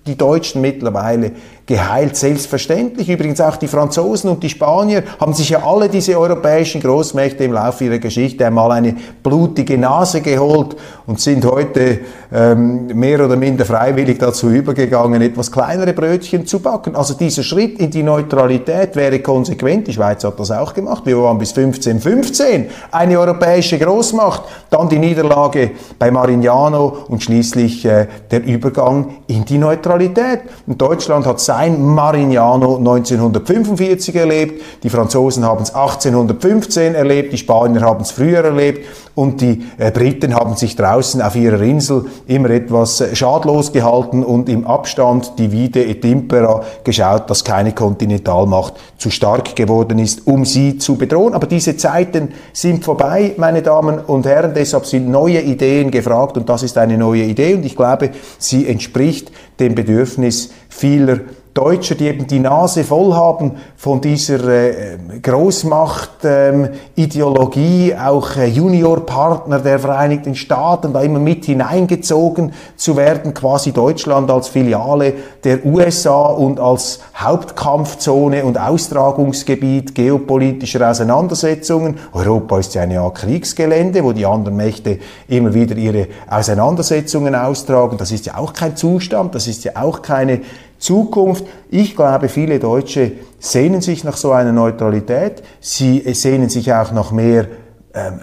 die 0.08 0.18
Deutschen 0.18 0.62
mittlerweile 0.62 1.32
geheilt. 1.66 2.16
Selbstverständlich. 2.16 3.08
Übrigens 3.08 3.40
auch 3.40 3.58
die 3.58 3.68
Franzosen 3.68 4.32
und 4.32 4.42
die 4.42 4.50
Spanier 4.50 5.04
haben 5.20 5.34
sich 5.34 5.50
ja 5.50 5.64
alle 5.64 5.90
diese 5.90 6.20
europäischen 6.20 6.82
Großmächte 6.82 7.44
im 7.44 7.54
Laufe 7.54 7.86
ihrer 7.86 8.00
Geschichte 8.00 8.46
einmal 8.46 8.72
eine 8.72 8.96
blutige 9.22 9.78
Nase 9.78 10.22
geholt 10.22 10.76
und 11.12 11.20
sind 11.20 11.44
heute 11.44 12.00
ähm, 12.34 12.88
mehr 12.88 13.26
oder 13.26 13.36
minder 13.36 13.66
freiwillig 13.66 14.18
dazu 14.18 14.50
übergegangen, 14.50 15.22
etwas 15.22 15.52
kleinere 15.52 15.92
Brötchen 15.92 16.46
zu 16.46 16.62
backen. 16.62 16.96
Also 16.96 17.16
dieser 17.16 17.44
Schritt 17.44 17.80
in 17.80 17.92
die 17.92 18.02
Neutralität 18.02 18.96
wäre 18.96 19.20
konsequent. 19.20 19.88
Die 19.88 19.94
Schweiz 19.94 20.24
hat 20.24 20.40
das 20.40 20.52
auch 20.52 20.74
gemacht. 20.74 21.06
Wir 21.06 21.22
waren 21.22 21.38
bis 21.38 21.50
1515 21.50 22.68
eine 22.92 23.20
europäische 23.20 23.78
Großmacht. 23.78 24.44
Dann 24.70 24.88
die 24.88 25.00
Niederlage 25.00 25.72
bei 26.00 26.12
Marignano 26.12 27.00
und 27.10 27.22
schließlich 27.22 27.84
äh, 27.84 28.08
der 28.32 28.46
Übergang 28.46 29.16
in 29.28 29.44
die 29.44 29.58
Neutralität. 29.58 30.44
Und 30.66 30.82
Deutschland 30.82 31.26
hat 31.26 31.42
sein 31.42 31.84
Marignano 31.84 32.78
1945 32.78 34.16
erlebt, 34.16 34.62
die 34.84 34.90
Franzosen 34.90 35.44
haben 35.44 35.64
es 35.64 35.76
1815 35.76 36.96
erlebt, 36.96 37.34
die 37.34 37.38
Spanier 37.38 37.82
haben 37.82 38.00
es 38.00 38.12
früher 38.12 38.46
erlebt 38.46 38.86
und 39.14 39.42
die 39.42 39.66
äh, 39.78 39.92
Briten 39.92 40.34
haben 40.34 40.56
sich 40.56 40.78
draußen 40.78 41.01
auf 41.02 41.36
ihrer 41.36 41.62
Insel 41.62 42.06
immer 42.28 42.50
etwas 42.52 43.02
äh, 43.02 43.16
schadlos 43.16 43.72
gehalten 43.72 44.24
und 44.24 44.50
im 44.50 44.66
Abstand 44.66 45.38
divide 45.38 45.84
et 45.84 46.06
impera 46.06 46.64
geschaut, 46.84 47.30
dass 47.30 47.44
keine 47.44 47.74
Kontinentalmacht 47.74 48.76
zu 48.98 49.10
stark 49.10 49.56
geworden 49.56 50.00
ist, 50.00 50.28
um 50.28 50.46
sie 50.46 50.78
zu 50.78 50.96
bedrohen. 50.96 51.34
Aber 51.34 51.48
diese 51.48 51.76
Zeiten 51.78 52.30
sind 52.54 52.84
vorbei, 52.84 53.34
meine 53.38 53.62
Damen 53.62 54.00
und 54.00 54.26
Herren, 54.26 54.54
deshalb 54.54 54.86
sind 54.86 55.10
neue 55.10 55.42
Ideen 55.42 55.92
gefragt 55.92 56.38
und 56.38 56.48
das 56.48 56.64
ist 56.64 56.78
eine 56.78 56.98
neue 56.98 57.24
Idee 57.24 57.54
und 57.56 57.66
ich 57.66 57.76
glaube, 57.76 58.12
sie 58.38 58.68
entspricht 58.68 59.32
dem 59.60 59.76
Bedürfnis 59.76 60.52
vieler 60.70 61.20
Deutsche, 61.54 61.96
die 61.96 62.08
eben 62.08 62.28
die 62.28 62.40
Nase 62.40 62.86
voll 62.86 63.14
haben 63.14 63.58
von 63.76 64.00
dieser 64.00 64.48
äh, 64.48 64.98
Großmacht-Ideologie, 65.22 67.92
ähm, 67.92 68.00
auch 68.00 68.38
äh, 68.38 68.48
Juniorpartner 68.48 69.60
der 69.60 69.80
Vereinigten 69.80 70.36
Staaten, 70.36 70.94
da 70.94 71.02
immer 71.02 71.20
mit 71.20 71.44
hineingezogen 71.44 72.54
zu 72.78 72.96
werden, 72.96 73.34
quasi 73.34 73.74
Deutschland 73.74 74.32
als 74.32 74.48
Filiale 74.48 75.14
der 75.44 75.66
USA 75.66 76.28
und 76.28 76.58
als 76.58 77.02
Hauptkampfzone 77.16 78.46
und 78.46 78.58
Austragungsgebiet 78.58 79.94
geopolitischer 79.94 80.90
Auseinandersetzungen. 80.90 81.98
Europa 82.14 82.60
ist 82.60 82.76
ja 82.76 82.84
eine 82.84 83.02
Art 83.02 83.16
Kriegsgelände, 83.16 84.06
wo 84.06 84.14
die 84.14 84.26
anderen 84.26 84.56
Mächte 84.56 85.00
immer 85.28 85.54
wieder 85.54 85.76
ihre 85.76 86.08
Auseinandersetzungen 86.30 87.36
austragen. 87.36 87.98
Das 87.98 88.12
ist 88.12 88.26
ja 88.26 88.38
auch 88.38 88.54
kein 88.54 88.78
Zustand, 88.78 89.36
das 89.36 89.48
ist 89.48 89.66
ja 89.66 89.74
auch 89.76 90.02
keine 90.02 90.40
Zukunft. 90.82 91.46
Ich 91.70 91.96
glaube, 91.96 92.28
viele 92.28 92.60
Deutsche 92.60 93.14
sehnen 93.40 93.82
sich 93.82 94.04
nach 94.04 94.18
so 94.18 94.32
einer 94.32 94.52
Neutralität. 94.52 95.44
Sie 95.62 96.00
sehnen 96.14 96.50
sich 96.50 96.74
auch 96.74 96.92
nach 96.92 97.12
mehr 97.12 97.48
ähm, 97.94 98.22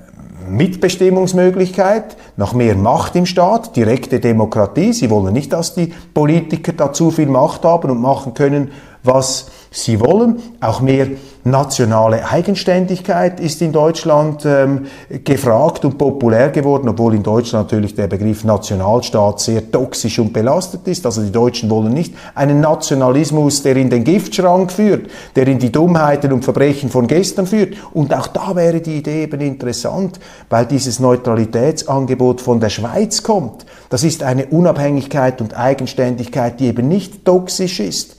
Mitbestimmungsmöglichkeit, 0.51 2.17
nach 2.37 2.55
mehr 2.55 2.75
Macht 2.75 3.17
im 3.17 3.27
Staat, 3.27 3.77
direkte 3.77 4.21
Demokratie. 4.21 4.93
Sie 4.93 5.11
wollen 5.11 5.33
nicht, 5.33 5.53
dass 5.53 5.75
die 5.75 5.93
Politiker 6.15 6.73
da 6.73 6.93
zu 6.93 7.11
viel 7.11 7.27
Macht 7.27 7.65
haben 7.65 7.91
und 7.91 8.01
machen 8.01 8.35
können, 8.35 8.71
was 9.03 9.47
sie 9.71 10.01
wollen. 10.01 10.43
Auch 10.61 10.81
mehr 10.81 11.09
nationale 11.45 12.29
Eigenständigkeit 12.29 13.41
ist 13.41 13.63
in 13.63 13.73
Deutschland 13.73 14.45
ähm, 14.45 14.87
gefragt 15.25 15.85
und 15.85 15.97
populär 15.97 16.51
geworden, 16.51 16.89
obwohl 16.89 17.15
in 17.15 17.23
Deutschland 17.23 17.67
natürlich 17.67 17.95
der 17.95 18.07
Begriff 18.07 18.45
Nationalstaat 18.45 19.41
sehr 19.41 19.71
toxisch 19.71 20.19
und 20.19 20.33
belastet 20.33 20.87
ist. 20.87 21.07
Also 21.07 21.23
die 21.23 21.33
Deutschen 21.33 21.71
wollen 21.71 21.93
nicht 21.93 22.15
einen 22.35 22.61
Nationalismus, 22.61 23.63
der 23.63 23.77
in 23.77 23.91
den 23.91 24.05
Giftschrank 24.05 24.73
führt, 24.73 25.11
der 25.37 25.47
in 25.49 25.59
die 25.59 25.73
Dummheiten 25.73 26.33
und 26.33 26.45
Verbrechen 26.45 26.91
von 26.91 27.07
gestern 27.07 27.47
führt. 27.47 27.77
Und 27.93 28.13
auch 28.13 28.27
da 28.27 28.55
wäre 28.55 28.81
die 28.81 28.99
Idee 28.99 29.25
eben 29.25 29.41
interessant, 29.41 30.19
weil 30.51 30.67
dieses 30.67 31.01
Neutralitätsangebot 31.01 32.41
von 32.41 32.61
der 32.61 32.69
Schweiz 32.69 33.23
kommt. 33.23 33.65
Das 33.91 34.05
ist 34.05 34.23
eine 34.23 34.47
Unabhängigkeit 34.47 35.41
und 35.41 35.57
Eigenständigkeit, 35.57 36.61
die 36.61 36.67
eben 36.67 36.89
nicht 36.89 37.25
toxisch 37.25 37.81
ist 37.81 38.17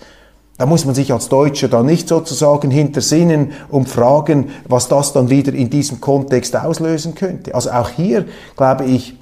da 0.59 0.65
muss 0.65 0.83
man 0.83 0.93
sich 0.93 1.13
als 1.13 1.29
Deutscher 1.29 1.69
dann 1.69 1.85
nicht 1.85 2.09
sozusagen 2.09 2.69
hintersinnen 2.69 3.53
und 3.69 3.87
fragen, 3.87 4.49
was 4.67 4.89
das 4.89 5.13
dann 5.13 5.29
wieder 5.29 5.53
in 5.53 5.69
diesem 5.69 6.01
Kontext 6.01 6.53
auslösen 6.53 7.15
könnte. 7.15 7.55
Also 7.55 7.71
auch 7.71 7.89
hier 7.89 8.25
glaube 8.57 8.83
ich, 8.83 9.17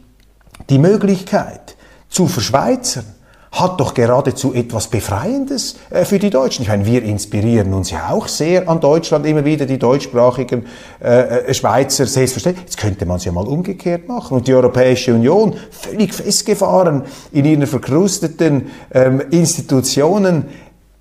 die 0.71 0.79
Möglichkeit 0.79 1.77
zu 2.09 2.25
verschweizern, 2.25 3.05
hat 3.51 3.79
doch 3.79 3.93
geradezu 3.93 4.53
etwas 4.53 4.87
Befreiendes 4.87 5.77
äh, 5.91 6.05
für 6.05 6.19
die 6.19 6.31
Deutschen. 6.31 6.63
Ich 6.63 6.69
meine, 6.69 6.85
wir 6.85 7.03
inspirieren 7.03 7.73
uns 7.73 7.91
ja 7.91 8.09
auch 8.09 8.27
sehr 8.27 8.67
an 8.67 8.79
Deutschland, 8.81 9.25
immer 9.25 9.45
wieder 9.45 9.65
die 9.65 9.79
deutschsprachigen 9.79 10.65
äh, 11.03 11.49
äh 11.49 11.53
Schweizer, 11.53 12.05
selbstverständlich. 12.05 12.65
Jetzt 12.65 12.77
könnte 12.77 13.05
man 13.05 13.17
es 13.17 13.25
ja 13.25 13.31
mal 13.31 13.47
umgekehrt 13.47 14.07
machen. 14.07 14.37
Und 14.37 14.47
die 14.47 14.53
Europäische 14.53 15.13
Union, 15.13 15.55
völlig 15.71 16.13
festgefahren 16.13 17.03
in 17.31 17.45
ihren 17.45 17.67
verkrusteten 17.67 18.67
ähm, 18.91 19.21
Institutionen, 19.31 20.45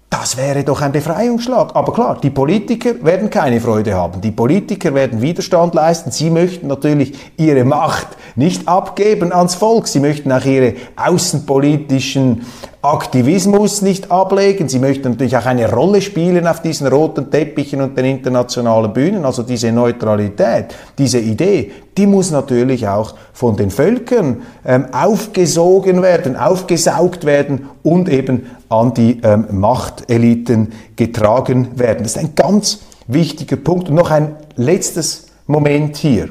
das 0.08 0.36
wäre 0.36 0.62
doch 0.62 0.80
ein 0.82 0.92
Befreiungsschlag. 0.92 1.74
Aber 1.74 1.92
klar, 1.92 2.18
die 2.22 2.30
Politiker 2.30 3.04
werden 3.04 3.28
keine 3.28 3.60
Freude 3.60 3.94
haben. 3.94 4.20
Die 4.20 4.30
Politiker 4.30 4.94
werden 4.94 5.20
Widerstand 5.20 5.74
leisten. 5.74 6.10
Sie 6.10 6.30
möchten 6.30 6.68
natürlich 6.68 7.14
ihre 7.36 7.64
Macht 7.64 8.08
nicht 8.36 8.68
abgeben 8.68 9.32
ans 9.32 9.56
Volk. 9.56 9.88
Sie 9.88 10.00
möchten 10.00 10.30
auch 10.30 10.44
ihre 10.44 10.74
außenpolitischen 10.96 12.46
Aktivismus 12.92 13.82
nicht 13.82 14.10
ablegen. 14.10 14.68
Sie 14.68 14.78
möchten 14.78 15.10
natürlich 15.10 15.36
auch 15.36 15.46
eine 15.46 15.70
Rolle 15.72 16.00
spielen 16.00 16.46
auf 16.46 16.62
diesen 16.62 16.86
roten 16.86 17.30
Teppichen 17.30 17.80
und 17.80 17.96
den 17.96 18.04
internationalen 18.04 18.92
Bühnen. 18.92 19.24
Also 19.24 19.42
diese 19.42 19.72
Neutralität, 19.72 20.74
diese 20.96 21.18
Idee, 21.18 21.72
die 21.96 22.06
muss 22.06 22.30
natürlich 22.30 22.86
auch 22.86 23.14
von 23.32 23.56
den 23.56 23.70
Völkern 23.70 24.42
ähm, 24.64 24.86
aufgesogen 24.92 26.02
werden, 26.02 26.36
aufgesaugt 26.36 27.24
werden 27.24 27.68
und 27.82 28.08
eben 28.08 28.46
an 28.68 28.94
die 28.94 29.20
ähm, 29.22 29.46
Machteliten 29.50 30.72
getragen 30.96 31.78
werden. 31.78 32.04
Das 32.04 32.16
ist 32.16 32.18
ein 32.18 32.34
ganz 32.34 32.80
wichtiger 33.06 33.56
Punkt. 33.56 33.88
Und 33.88 33.94
noch 33.96 34.10
ein 34.10 34.36
letztes 34.56 35.26
Moment 35.46 35.96
hier. 35.96 36.28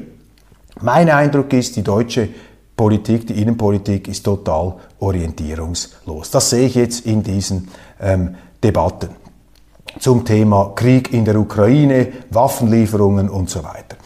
Mein 0.80 1.08
Eindruck 1.08 1.52
ist, 1.52 1.76
die 1.76 1.82
deutsche 1.82 2.28
Politik, 2.76 3.26
die 3.26 3.40
Innenpolitik 3.40 4.08
ist 4.08 4.22
total 4.22 4.74
orientierungslos. 4.98 6.30
Das 6.30 6.50
sehe 6.50 6.66
ich 6.66 6.74
jetzt 6.74 7.06
in 7.06 7.22
diesen 7.22 7.68
ähm, 8.00 8.34
Debatten 8.62 9.08
zum 9.98 10.24
Thema 10.24 10.72
Krieg 10.74 11.12
in 11.12 11.24
der 11.24 11.36
Ukraine, 11.36 12.08
Waffenlieferungen 12.30 13.30
und 13.30 13.48
so 13.48 13.64
weiter. 13.64 13.96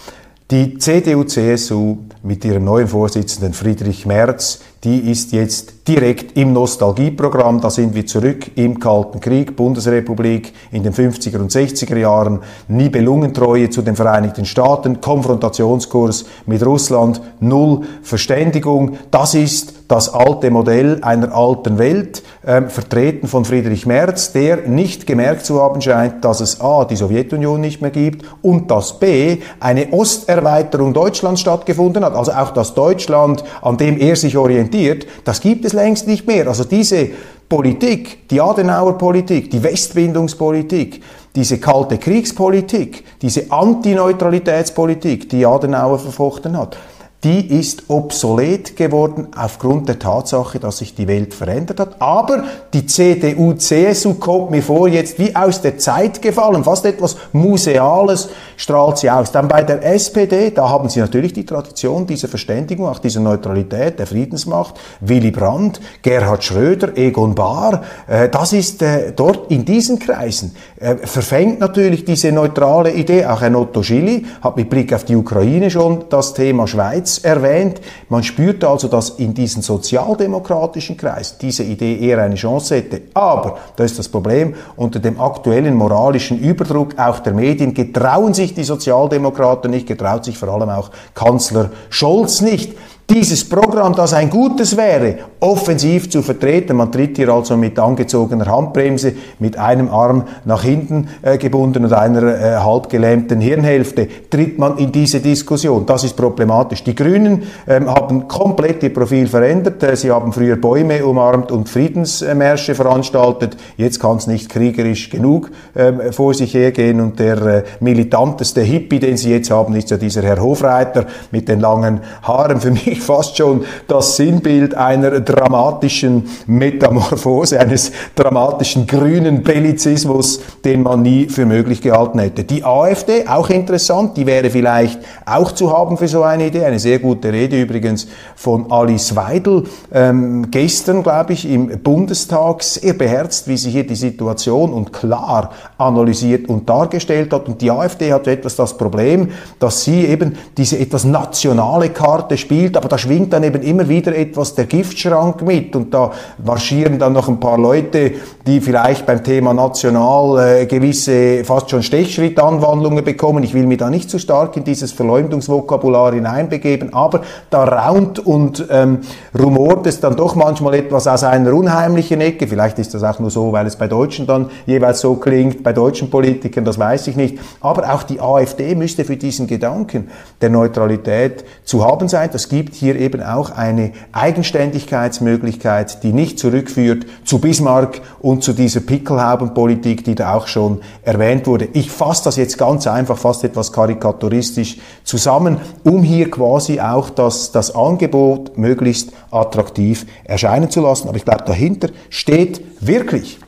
Die 0.50 0.78
CDU-CSU 0.78 1.98
mit 2.22 2.44
ihrem 2.44 2.64
neuen 2.64 2.88
Vorsitzenden 2.88 3.54
Friedrich 3.54 4.06
Merz, 4.06 4.60
die 4.84 5.10
ist 5.10 5.32
jetzt 5.32 5.86
direkt 5.88 6.36
im 6.38 6.52
Nostalgieprogramm. 6.52 7.60
Da 7.60 7.68
sind 7.68 7.94
wir 7.94 8.06
zurück 8.06 8.50
im 8.54 8.78
Kalten 8.78 9.20
Krieg, 9.20 9.54
Bundesrepublik 9.54 10.52
in 10.72 10.82
den 10.82 10.94
50er 10.94 11.38
und 11.38 11.50
60er 11.50 11.96
Jahren, 11.96 12.40
Nibelungentreue 12.68 13.68
zu 13.68 13.82
den 13.82 13.96
Vereinigten 13.96 14.46
Staaten, 14.46 15.00
Konfrontationskurs 15.00 16.24
mit 16.46 16.64
Russland, 16.64 17.20
Null 17.40 17.82
Verständigung. 18.02 18.96
Das 19.10 19.34
ist 19.34 19.79
das 19.90 20.14
alte 20.14 20.52
Modell 20.52 20.98
einer 21.02 21.34
alten 21.34 21.76
Welt, 21.78 22.22
äh, 22.46 22.62
vertreten 22.62 23.26
von 23.26 23.44
Friedrich 23.44 23.86
Merz, 23.86 24.30
der 24.32 24.68
nicht 24.68 25.04
gemerkt 25.04 25.44
zu 25.44 25.60
haben 25.60 25.82
scheint, 25.82 26.24
dass 26.24 26.40
es 26.40 26.60
a. 26.60 26.84
die 26.84 26.94
Sowjetunion 26.94 27.60
nicht 27.60 27.82
mehr 27.82 27.90
gibt 27.90 28.24
und 28.40 28.70
dass 28.70 29.00
b. 29.00 29.38
eine 29.58 29.88
Osterweiterung 29.90 30.94
Deutschlands 30.94 31.40
stattgefunden 31.40 32.04
hat. 32.04 32.14
Also 32.14 32.30
auch 32.30 32.50
das 32.52 32.74
Deutschland, 32.74 33.42
an 33.62 33.78
dem 33.78 33.98
er 33.98 34.14
sich 34.14 34.36
orientiert, 34.36 35.06
das 35.24 35.40
gibt 35.40 35.64
es 35.64 35.72
längst 35.72 36.06
nicht 36.06 36.24
mehr. 36.24 36.46
Also 36.46 36.62
diese 36.62 37.08
Politik, 37.48 38.28
die 38.28 38.40
Adenauer 38.40 38.96
Politik, 38.96 39.50
die 39.50 39.60
Westbindungspolitik, 39.60 41.02
diese 41.34 41.58
kalte 41.58 41.98
Kriegspolitik, 41.98 43.04
diese 43.20 43.50
Antineutralitätspolitik, 43.50 45.28
die 45.28 45.44
Adenauer 45.44 45.98
verfochten 45.98 46.56
hat, 46.56 46.76
die 47.22 47.58
ist 47.58 47.84
obsolet 47.88 48.76
geworden 48.76 49.28
aufgrund 49.36 49.88
der 49.88 49.98
Tatsache, 49.98 50.58
dass 50.58 50.78
sich 50.78 50.94
die 50.94 51.06
Welt 51.06 51.34
verändert 51.34 51.78
hat. 51.78 51.96
Aber 52.00 52.44
die 52.72 52.86
CDU, 52.86 53.52
CSU 53.52 54.14
kommt 54.14 54.50
mir 54.50 54.62
vor 54.62 54.88
jetzt 54.88 55.18
wie 55.18 55.36
aus 55.36 55.60
der 55.60 55.76
Zeit 55.76 56.22
gefallen, 56.22 56.64
fast 56.64 56.86
etwas 56.86 57.16
Museales 57.32 58.30
strahlt 58.56 58.98
sie 58.98 59.10
aus. 59.10 59.32
Dann 59.32 59.48
bei 59.48 59.62
der 59.62 59.84
SPD, 59.84 60.50
da 60.50 60.70
haben 60.70 60.88
sie 60.88 61.00
natürlich 61.00 61.34
die 61.34 61.44
Tradition 61.44 62.06
dieser 62.06 62.28
Verständigung, 62.28 62.86
auch 62.86 62.98
dieser 62.98 63.20
Neutralität, 63.20 63.98
der 63.98 64.06
Friedensmacht. 64.06 64.80
Willy 65.00 65.30
Brandt, 65.30 65.80
Gerhard 66.00 66.42
Schröder, 66.42 66.96
Egon 66.96 67.34
Bahr, 67.34 67.82
äh, 68.06 68.30
das 68.30 68.54
ist 68.54 68.80
äh, 68.80 69.12
dort 69.12 69.50
in 69.50 69.66
diesen 69.66 69.98
Kreisen 69.98 70.54
äh, 70.78 70.96
verfängt 70.96 71.60
natürlich 71.60 72.06
diese 72.06 72.32
neutrale 72.32 72.92
Idee. 72.92 73.26
Auch 73.26 73.42
Herr 73.42 73.54
Otto 73.54 73.82
Schilly 73.82 74.24
hat 74.40 74.56
mit 74.56 74.70
Blick 74.70 74.94
auf 74.94 75.04
die 75.04 75.16
Ukraine 75.16 75.70
schon 75.70 76.04
das 76.08 76.32
Thema 76.32 76.66
Schweiz 76.66 77.09
Schweiz 77.10 77.18
erwähnt. 77.18 77.80
Man 78.08 78.22
spürt 78.22 78.62
also, 78.64 78.88
dass 78.88 79.10
in 79.10 79.34
diesen 79.34 79.62
sozialdemokratischen 79.62 80.96
Kreis 80.96 81.38
diese 81.38 81.62
Idee 81.64 81.98
eher 81.98 82.22
eine 82.22 82.34
Chance 82.34 82.76
hätte. 82.76 83.02
Aber, 83.14 83.58
da 83.76 83.84
ist 83.84 83.98
das 83.98 84.08
Problem, 84.08 84.54
unter 84.76 84.98
dem 85.00 85.20
aktuellen 85.20 85.74
moralischen 85.74 86.38
Überdruck 86.38 86.98
auch 86.98 87.20
der 87.20 87.34
Medien 87.34 87.74
getrauen 87.74 88.34
sich 88.34 88.54
die 88.54 88.64
Sozialdemokraten 88.64 89.70
nicht, 89.70 89.86
getraut 89.86 90.24
sich 90.24 90.38
vor 90.38 90.48
allem 90.48 90.70
auch 90.70 90.90
Kanzler 91.14 91.70
Scholz 91.88 92.40
nicht 92.40 92.76
dieses 93.10 93.48
Programm, 93.48 93.94
das 93.94 94.14
ein 94.14 94.30
gutes 94.30 94.76
wäre, 94.76 95.16
offensiv 95.40 96.08
zu 96.10 96.22
vertreten. 96.22 96.76
Man 96.76 96.92
tritt 96.92 97.16
hier 97.16 97.28
also 97.30 97.56
mit 97.56 97.78
angezogener 97.78 98.46
Handbremse, 98.46 99.14
mit 99.40 99.58
einem 99.58 99.88
Arm 99.88 100.24
nach 100.44 100.62
hinten 100.62 101.08
äh, 101.22 101.36
gebunden 101.36 101.84
und 101.84 101.92
einer 101.92 102.22
äh, 102.22 102.56
halbgelähmten 102.58 103.40
Hirnhälfte, 103.40 104.06
tritt 104.30 104.58
man 104.58 104.78
in 104.78 104.92
diese 104.92 105.20
Diskussion. 105.20 105.86
Das 105.86 106.04
ist 106.04 106.16
problematisch. 106.16 106.84
Die 106.84 106.94
Grünen 106.94 107.42
ähm, 107.66 107.88
haben 107.88 108.28
komplett 108.28 108.82
ihr 108.82 108.94
Profil 108.94 109.26
verändert. 109.26 109.82
Äh, 109.82 109.96
sie 109.96 110.10
haben 110.10 110.32
früher 110.32 110.56
Bäume 110.56 111.04
umarmt 111.04 111.50
und 111.50 111.68
Friedensmärsche 111.68 112.74
veranstaltet. 112.74 113.56
Jetzt 113.76 113.98
kann 113.98 114.18
es 114.18 114.28
nicht 114.28 114.48
kriegerisch 114.48 115.10
genug 115.10 115.50
ähm, 115.74 116.12
vor 116.12 116.34
sich 116.34 116.54
hergehen. 116.54 117.00
Und 117.00 117.18
der 117.18 117.42
äh, 117.42 117.62
militanteste 117.80 118.60
Hippie, 118.60 119.00
den 119.00 119.16
sie 119.16 119.32
jetzt 119.32 119.50
haben, 119.50 119.74
ist 119.74 119.90
ja 119.90 119.96
dieser 119.96 120.22
Herr 120.22 120.40
Hofreiter 120.40 121.06
mit 121.32 121.48
den 121.48 121.58
langen 121.58 122.00
Haaren. 122.22 122.60
Für 122.60 122.70
mich 122.70 122.99
fast 123.02 123.36
schon 123.36 123.64
das 123.88 124.16
Sinnbild 124.16 124.74
einer 124.74 125.20
dramatischen 125.20 126.28
Metamorphose, 126.46 127.58
eines 127.58 127.92
dramatischen 128.14 128.86
grünen 128.86 129.42
Bellizismus, 129.42 130.40
den 130.64 130.82
man 130.82 131.02
nie 131.02 131.28
für 131.28 131.46
möglich 131.46 131.80
gehalten 131.80 132.18
hätte. 132.18 132.44
Die 132.44 132.64
AfD, 132.64 133.26
auch 133.26 133.50
interessant, 133.50 134.16
die 134.16 134.26
wäre 134.26 134.50
vielleicht 134.50 135.00
auch 135.26 135.52
zu 135.52 135.76
haben 135.76 135.96
für 135.96 136.08
so 136.08 136.22
eine 136.22 136.46
Idee. 136.46 136.64
Eine 136.64 136.78
sehr 136.78 136.98
gute 136.98 137.32
Rede 137.32 137.60
übrigens 137.60 138.06
von 138.36 138.70
Alice 138.70 139.16
Weidel 139.16 139.64
ähm, 139.92 140.50
gestern, 140.50 141.02
glaube 141.02 141.32
ich, 141.32 141.48
im 141.48 141.80
Bundestag, 141.82 142.62
sehr 142.62 142.92
beherzt, 142.92 143.48
wie 143.48 143.56
sie 143.56 143.70
hier 143.70 143.86
die 143.86 143.94
Situation 143.94 144.72
und 144.72 144.92
klar 144.92 145.50
analysiert 145.78 146.48
und 146.48 146.68
dargestellt 146.68 147.32
hat. 147.32 147.48
Und 147.48 147.60
die 147.60 147.70
AfD 147.70 148.12
hat 148.12 148.26
etwas 148.26 148.56
das 148.56 148.76
Problem, 148.76 149.30
dass 149.58 149.84
sie 149.84 150.06
eben 150.06 150.36
diese 150.56 150.78
etwas 150.78 151.04
nationale 151.04 151.90
Karte 151.90 152.36
spielt, 152.36 152.76
aber 152.76 152.88
da 152.90 152.98
schwingt 152.98 153.32
dann 153.32 153.42
eben 153.44 153.62
immer 153.62 153.88
wieder 153.88 154.14
etwas 154.16 154.54
der 154.54 154.66
Giftschrank 154.66 155.42
mit 155.42 155.74
und 155.76 155.94
da 155.94 156.10
marschieren 156.44 156.98
dann 156.98 157.12
noch 157.12 157.28
ein 157.28 157.40
paar 157.40 157.58
Leute, 157.58 158.12
die 158.46 158.60
vielleicht 158.60 159.06
beim 159.06 159.22
Thema 159.22 159.54
national 159.54 160.62
äh, 160.62 160.66
gewisse 160.66 161.44
fast 161.44 161.70
schon 161.70 161.82
Stechschrittanwandlungen 161.82 163.04
bekommen. 163.04 163.44
Ich 163.44 163.54
will 163.54 163.66
mir 163.66 163.76
da 163.76 163.90
nicht 163.90 164.10
zu 164.10 164.18
stark 164.18 164.56
in 164.56 164.64
dieses 164.64 164.92
Verleumdungsvokabular 164.92 166.12
hineinbegeben, 166.12 166.92
aber 166.92 167.22
da 167.50 167.64
raunt 167.64 168.18
und 168.18 168.66
ähm, 168.70 168.98
rumort 169.38 169.86
es 169.86 170.00
dann 170.00 170.16
doch 170.16 170.34
manchmal 170.34 170.74
etwas 170.74 171.06
aus 171.06 171.24
einer 171.24 171.52
unheimlichen 171.52 172.20
Ecke. 172.20 172.46
Vielleicht 172.46 172.78
ist 172.78 172.94
das 172.94 173.04
auch 173.04 173.18
nur 173.18 173.30
so, 173.30 173.52
weil 173.52 173.66
es 173.66 173.76
bei 173.76 173.88
Deutschen 173.88 174.26
dann 174.26 174.50
jeweils 174.66 175.00
so 175.00 175.14
klingt, 175.14 175.62
bei 175.62 175.72
deutschen 175.72 176.10
Politikern, 176.10 176.64
das 176.64 176.78
weiß 176.78 177.06
ich 177.08 177.16
nicht. 177.16 177.38
Aber 177.60 177.92
auch 177.92 178.02
die 178.02 178.20
AfD 178.20 178.74
müsste 178.74 179.04
für 179.04 179.16
diesen 179.16 179.46
Gedanken 179.46 180.08
der 180.40 180.50
Neutralität 180.50 181.44
zu 181.64 181.84
haben 181.84 182.08
sein. 182.08 182.30
Das 182.32 182.48
gibt 182.48 182.69
hier 182.74 182.96
eben 182.96 183.22
auch 183.22 183.50
eine 183.50 183.92
Eigenständigkeit 184.12 185.10
Einheitsmöglichkeit, 185.10 186.02
die 186.02 186.12
nicht 186.12 186.38
zurückführt 186.38 187.06
zu 187.24 187.38
Bismarck 187.38 188.00
und 188.20 188.42
zu 188.44 188.52
dieser 188.52 188.80
Pickelhaubenpolitik, 188.80 190.04
die 190.04 190.14
da 190.14 190.34
auch 190.34 190.46
schon 190.46 190.80
erwähnt 191.02 191.46
wurde. 191.46 191.68
Ich 191.72 191.90
fasse 191.90 192.24
das 192.24 192.36
jetzt 192.36 192.58
ganz 192.58 192.86
einfach, 192.86 193.18
fast 193.18 193.44
etwas 193.44 193.72
karikaturistisch 193.72 194.78
zusammen, 195.04 195.58
um 195.84 196.02
hier 196.02 196.30
quasi 196.30 196.80
auch 196.80 197.10
das, 197.10 197.52
das 197.52 197.74
Angebot 197.74 198.56
möglichst 198.56 199.12
attraktiv 199.30 200.06
erscheinen 200.24 200.70
zu 200.70 200.80
lassen. 200.80 201.08
Aber 201.08 201.16
ich 201.16 201.24
glaube, 201.24 201.44
dahinter 201.46 201.88
steht 202.08 202.60
wirklich 202.80 203.38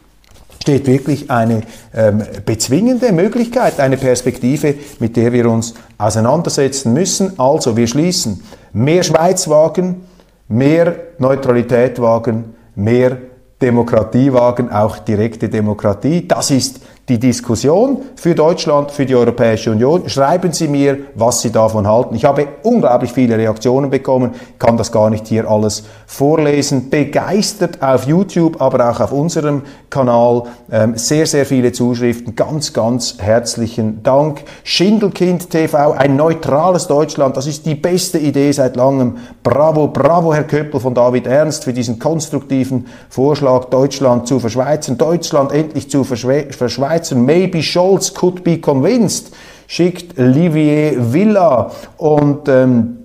steht 0.61 0.87
wirklich 0.87 1.29
eine 1.29 1.63
ähm, 1.93 2.23
bezwingende 2.47 3.11
Möglichkeit, 3.11 3.81
eine 3.81 3.97
Perspektive, 3.97 4.77
mit 5.01 5.17
der 5.17 5.33
wir 5.33 5.51
uns 5.51 5.75
auseinandersetzen 5.99 6.93
müssen. 6.93 7.37
Also 7.37 7.77
wir 7.77 7.89
schließen 7.89 8.41
mehr 8.73 9.03
Schweiz 9.03 9.49
wagen, 9.49 10.07
mehr 10.49 10.95
Neutralität 11.19 12.01
wagen, 12.01 12.55
mehr 12.75 13.19
Demokratie 13.61 14.33
wagen, 14.33 14.71
auch 14.71 14.99
direkte 14.99 15.49
Demokratie. 15.49 16.27
Das 16.27 16.51
ist 16.51 16.81
die 17.13 17.19
Diskussion 17.19 17.99
für 18.17 18.35
Deutschland, 18.35 18.91
für 18.91 19.05
die 19.05 19.15
Europäische 19.15 19.71
Union. 19.71 20.09
Schreiben 20.09 20.53
Sie 20.53 20.67
mir, 20.67 20.97
was 21.15 21.43
Sie 21.43 21.53
davon 21.53 21.87
halten. 21.87 22.15
Ich 22.15 22.25
habe 22.25 22.49
unglaublich 22.63 23.13
viele 23.13 23.37
Reaktionen 23.37 23.91
bekommen, 23.91 24.31
kann 24.59 24.79
das 24.79 24.91
gar 24.91 25.11
nicht 25.11 25.29
hier 25.29 25.47
alles 25.51 25.85
vorlesen. 26.07 26.89
Begeistert 26.89 27.83
auf 27.83 28.07
YouTube, 28.07 28.63
aber 28.63 28.91
auch 28.91 29.01
auf 29.01 29.13
unserem 29.13 29.63
Kanal. 29.91 30.45
Ähm, 30.71 30.97
sehr, 30.97 31.27
sehr 31.27 31.45
viele 31.45 31.73
Zuschriften. 31.73 32.35
Ganz, 32.35 32.73
ganz 32.73 33.19
herzlichen 33.19 34.03
Dank. 34.03 34.45
Schindelkind 34.65 35.51
TV, 35.51 35.93
ein 35.93 36.17
neutrales 36.17 36.87
Deutschland. 36.87 37.37
Das 37.37 37.47
ist 37.47 37.67
die 37.67 37.75
beste 37.75 38.19
Idee 38.19 38.53
seit 38.53 38.77
langem. 38.77 39.19
Bravo, 39.43 39.89
bravo, 39.89 40.33
Herr 40.33 40.45
Köppel 40.45 40.81
von 40.81 40.95
David 40.95 41.27
Ernst 41.27 41.65
für 41.65 41.75
diesen 41.75 41.99
konstruktiven 41.99 42.87
Vorschlag, 43.11 43.67
Deutschland 43.67 44.27
zu 44.27 44.41
verschweizen, 44.41 44.97
Deutschland 44.97 45.53
endlich 45.53 45.91
zu 45.91 46.05
verschweizen 46.05 47.02
Schweizer. 47.03 47.17
Maybe 47.17 47.63
Scholz 47.63 48.15
could 48.15 48.45
be 48.45 48.59
convinced, 48.59 49.33
schickt 49.67 50.19
Olivier 50.19 51.13
Villa 51.13 51.71
und 51.99 52.49
ähm, 52.49 52.99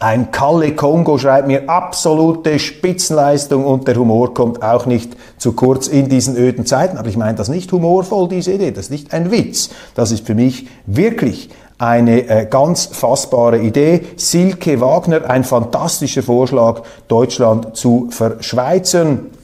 ein 0.00 0.30
Kalle 0.30 0.76
Kongo 0.76 1.18
schreibt 1.18 1.48
mir 1.48 1.68
absolute 1.68 2.60
Spitzenleistung 2.60 3.64
und 3.64 3.88
der 3.88 3.96
Humor 3.96 4.32
kommt 4.32 4.62
auch 4.62 4.86
nicht 4.86 5.16
zu 5.38 5.54
kurz 5.54 5.88
in 5.88 6.08
diesen 6.08 6.36
öden 6.36 6.66
Zeiten. 6.66 6.98
Aber 6.98 7.08
ich 7.08 7.16
meine 7.16 7.36
das 7.36 7.48
nicht 7.48 7.72
humorvoll, 7.72 8.28
diese 8.28 8.52
Idee. 8.52 8.70
Das 8.70 8.84
ist 8.84 8.90
nicht 8.92 9.12
ein 9.12 9.32
Witz. 9.32 9.70
Das 9.96 10.12
ist 10.12 10.24
für 10.24 10.36
mich 10.36 10.68
wirklich 10.86 11.50
eine 11.78 12.28
äh, 12.28 12.46
ganz 12.48 12.86
fassbare 12.86 13.58
Idee. 13.58 14.02
Silke 14.14 14.80
Wagner, 14.80 15.28
ein 15.28 15.42
fantastischer 15.42 16.22
Vorschlag, 16.22 16.82
Deutschland 17.08 17.76
zu 17.76 18.06
verschweizen. 18.10 19.37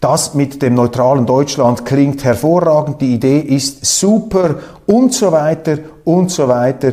Das 0.00 0.34
mit 0.34 0.60
dem 0.60 0.74
neutralen 0.74 1.26
Deutschland 1.26 1.84
klingt 1.84 2.22
hervorragend, 2.24 3.00
die 3.00 3.14
Idee 3.14 3.40
ist 3.40 3.84
super 3.84 4.56
und 4.86 5.14
so 5.14 5.32
weiter 5.32 5.78
und 6.04 6.30
so 6.30 6.48
weiter. 6.48 6.92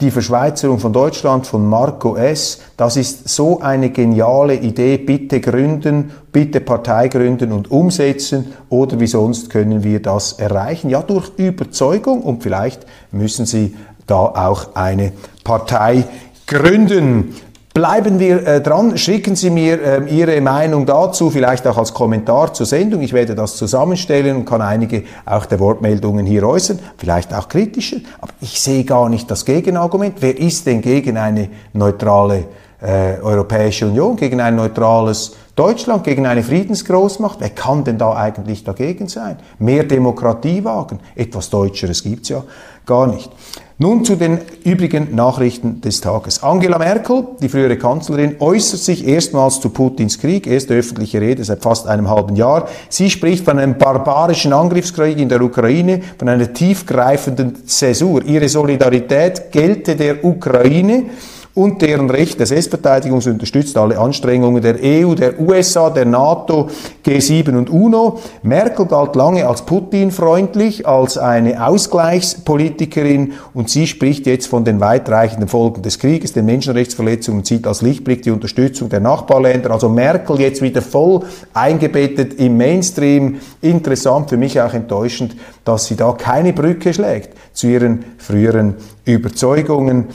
Die 0.00 0.10
Verschweizerung 0.10 0.80
von 0.80 0.92
Deutschland 0.92 1.46
von 1.46 1.64
Marco 1.68 2.16
S., 2.16 2.58
das 2.76 2.96
ist 2.96 3.28
so 3.28 3.60
eine 3.60 3.90
geniale 3.90 4.56
Idee. 4.56 4.98
Bitte 4.98 5.40
gründen, 5.40 6.10
bitte 6.32 6.60
Partei 6.60 7.06
gründen 7.06 7.52
und 7.52 7.70
umsetzen 7.70 8.52
oder 8.68 8.98
wie 8.98 9.06
sonst 9.06 9.48
können 9.48 9.84
wir 9.84 10.02
das 10.02 10.32
erreichen? 10.32 10.90
Ja, 10.90 11.02
durch 11.02 11.30
Überzeugung 11.36 12.22
und 12.22 12.42
vielleicht 12.42 12.84
müssen 13.12 13.46
Sie 13.46 13.76
da 14.08 14.16
auch 14.16 14.74
eine 14.74 15.12
Partei 15.44 16.04
gründen. 16.48 17.36
Bleiben 17.74 18.18
wir 18.18 18.46
äh, 18.46 18.60
dran, 18.60 18.98
schicken 18.98 19.34
Sie 19.34 19.48
mir 19.48 19.80
äh, 19.82 20.14
Ihre 20.14 20.38
Meinung 20.42 20.84
dazu, 20.84 21.30
vielleicht 21.30 21.66
auch 21.66 21.78
als 21.78 21.94
Kommentar 21.94 22.52
zur 22.52 22.66
Sendung. 22.66 23.00
Ich 23.00 23.14
werde 23.14 23.34
das 23.34 23.56
zusammenstellen 23.56 24.36
und 24.36 24.44
kann 24.44 24.60
einige 24.60 25.04
auch 25.24 25.46
der 25.46 25.58
Wortmeldungen 25.58 26.26
hier 26.26 26.46
äußern, 26.46 26.78
vielleicht 26.98 27.32
auch 27.32 27.48
kritische. 27.48 28.02
Aber 28.20 28.32
ich 28.42 28.60
sehe 28.60 28.84
gar 28.84 29.08
nicht 29.08 29.30
das 29.30 29.46
Gegenargument. 29.46 30.16
Wer 30.20 30.38
ist 30.38 30.66
denn 30.66 30.82
gegen 30.82 31.16
eine 31.16 31.48
neutrale 31.72 32.44
äh, 32.82 33.20
Europäische 33.22 33.86
Union, 33.86 34.16
gegen 34.16 34.40
ein 34.40 34.56
neutrales 34.56 35.36
Deutschland, 35.54 36.04
gegen 36.04 36.26
eine 36.26 36.42
Friedensgroßmacht? 36.42 37.40
Wer 37.40 37.50
kann 37.50 37.84
denn 37.84 37.98
da 37.98 38.14
eigentlich 38.14 38.64
dagegen 38.64 39.08
sein? 39.08 39.36
Mehr 39.58 39.84
Demokratie 39.84 40.64
wagen? 40.64 40.98
Etwas 41.14 41.50
Deutscheres 41.50 42.02
gibt's 42.02 42.30
ja 42.30 42.42
gar 42.84 43.06
nicht. 43.06 43.30
Nun 43.78 44.04
zu 44.04 44.16
den 44.16 44.38
übrigen 44.64 45.14
Nachrichten 45.14 45.80
des 45.80 46.00
Tages. 46.00 46.42
Angela 46.42 46.78
Merkel, 46.78 47.26
die 47.40 47.48
frühere 47.48 47.76
Kanzlerin, 47.76 48.36
äußert 48.38 48.80
sich 48.80 49.06
erstmals 49.06 49.60
zu 49.60 49.70
Putins 49.70 50.20
Krieg, 50.20 50.46
erste 50.46 50.74
öffentliche 50.74 51.20
Rede 51.20 51.42
seit 51.42 51.62
fast 51.62 51.88
einem 51.88 52.08
halben 52.08 52.36
Jahr. 52.36 52.68
Sie 52.88 53.10
spricht 53.10 53.44
von 53.44 53.58
einem 53.58 53.78
barbarischen 53.78 54.52
Angriffskrieg 54.52 55.18
in 55.18 55.28
der 55.28 55.42
Ukraine, 55.42 56.00
von 56.16 56.28
einer 56.28 56.52
tiefgreifenden 56.52 57.66
Zäsur. 57.66 58.24
Ihre 58.24 58.48
Solidarität 58.48 59.50
gelte 59.50 59.96
der 59.96 60.24
Ukraine 60.24 61.06
und 61.54 61.82
deren 61.82 62.08
Recht 62.08 62.38
der 62.38 62.46
Selbstverteidigung 62.46 63.20
unterstützt 63.24 63.76
alle 63.76 63.98
Anstrengungen 63.98 64.62
der 64.62 64.76
EU, 64.82 65.14
der 65.14 65.38
USA, 65.38 65.90
der 65.90 66.06
NATO, 66.06 66.70
G7 67.04 67.56
und 67.56 67.68
UNO. 67.68 68.20
Merkel 68.42 68.86
galt 68.86 69.14
lange 69.16 69.46
als 69.46 69.62
Putin-freundlich, 69.62 70.86
als 70.86 71.18
eine 71.18 71.66
Ausgleichspolitikerin 71.66 73.34
und 73.52 73.68
sie 73.68 73.86
spricht 73.86 74.26
jetzt 74.26 74.46
von 74.46 74.64
den 74.64 74.80
weitreichenden 74.80 75.48
Folgen 75.48 75.82
des 75.82 75.98
Krieges, 75.98 76.32
den 76.32 76.46
Menschenrechtsverletzungen 76.46 77.40
und 77.40 77.46
sieht 77.46 77.66
als 77.66 77.82
Lichtblick 77.82 78.22
die 78.22 78.30
Unterstützung 78.30 78.88
der 78.88 79.00
Nachbarländer. 79.00 79.70
Also 79.72 79.90
Merkel 79.90 80.40
jetzt 80.40 80.62
wieder 80.62 80.80
voll 80.80 81.20
eingebettet 81.52 82.34
im 82.34 82.56
Mainstream. 82.56 83.40
Interessant, 83.60 84.30
für 84.30 84.38
mich 84.38 84.58
auch 84.58 84.72
enttäuschend, 84.72 85.36
dass 85.66 85.86
sie 85.86 85.96
da 85.96 86.12
keine 86.12 86.54
Brücke 86.54 86.94
schlägt 86.94 87.36
zu 87.52 87.66
ihren 87.66 88.04
früheren 88.16 88.74
Überzeugungen. 89.04 90.06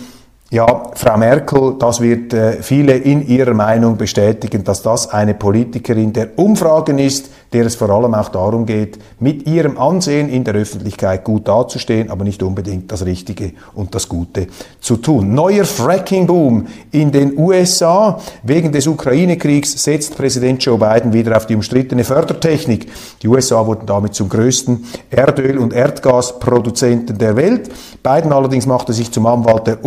Ja, 0.49 0.91
Frau 0.95 1.17
Merkel, 1.17 1.75
das 1.77 1.99
wird 1.99 2.33
äh, 2.33 2.63
viele 2.63 2.93
in 2.93 3.27
ihrer 3.27 3.53
Meinung 3.53 3.97
bestätigen, 3.97 4.63
dass 4.63 4.81
das 4.81 5.09
eine 5.09 5.33
Politikerin 5.33 6.13
der 6.13 6.39
Umfragen 6.39 6.99
ist, 6.99 7.29
der 7.51 7.65
es 7.65 7.75
vor 7.75 7.89
allem 7.89 8.13
auch 8.13 8.29
darum 8.29 8.65
geht, 8.65 8.97
mit 9.19 9.45
ihrem 9.47 9.77
Ansehen 9.77 10.29
in 10.29 10.43
der 10.45 10.55
Öffentlichkeit 10.55 11.23
gut 11.23 11.47
dazustehen, 11.47 12.09
aber 12.09 12.23
nicht 12.23 12.43
unbedingt 12.43 12.91
das 12.91 13.05
Richtige 13.05 13.53
und 13.73 13.93
das 13.95 14.07
Gute 14.07 14.47
zu 14.79 14.97
tun. 14.97 15.33
Neuer 15.33 15.65
Fracking-Boom 15.65 16.67
in 16.91 17.11
den 17.11 17.37
USA. 17.37 18.19
Wegen 18.43 18.71
des 18.71 18.87
Ukraine-Kriegs 18.87 19.83
setzt 19.83 20.17
Präsident 20.17 20.63
Joe 20.63 20.77
Biden 20.77 21.13
wieder 21.13 21.35
auf 21.35 21.45
die 21.45 21.55
umstrittene 21.55 22.03
Fördertechnik. 22.03 22.87
Die 23.21 23.27
USA 23.27 23.65
wurden 23.65 23.85
damit 23.85 24.13
zum 24.13 24.29
größten 24.29 24.85
Erdöl- 25.09 25.57
und 25.57 25.73
Erdgasproduzenten 25.73 27.17
der 27.17 27.35
Welt. 27.35 27.69
Biden 28.03 28.31
allerdings 28.31 28.65
machte 28.65 28.93
sich 28.93 29.11
zum 29.11 29.25
Anwalt 29.25 29.67
der 29.67 29.83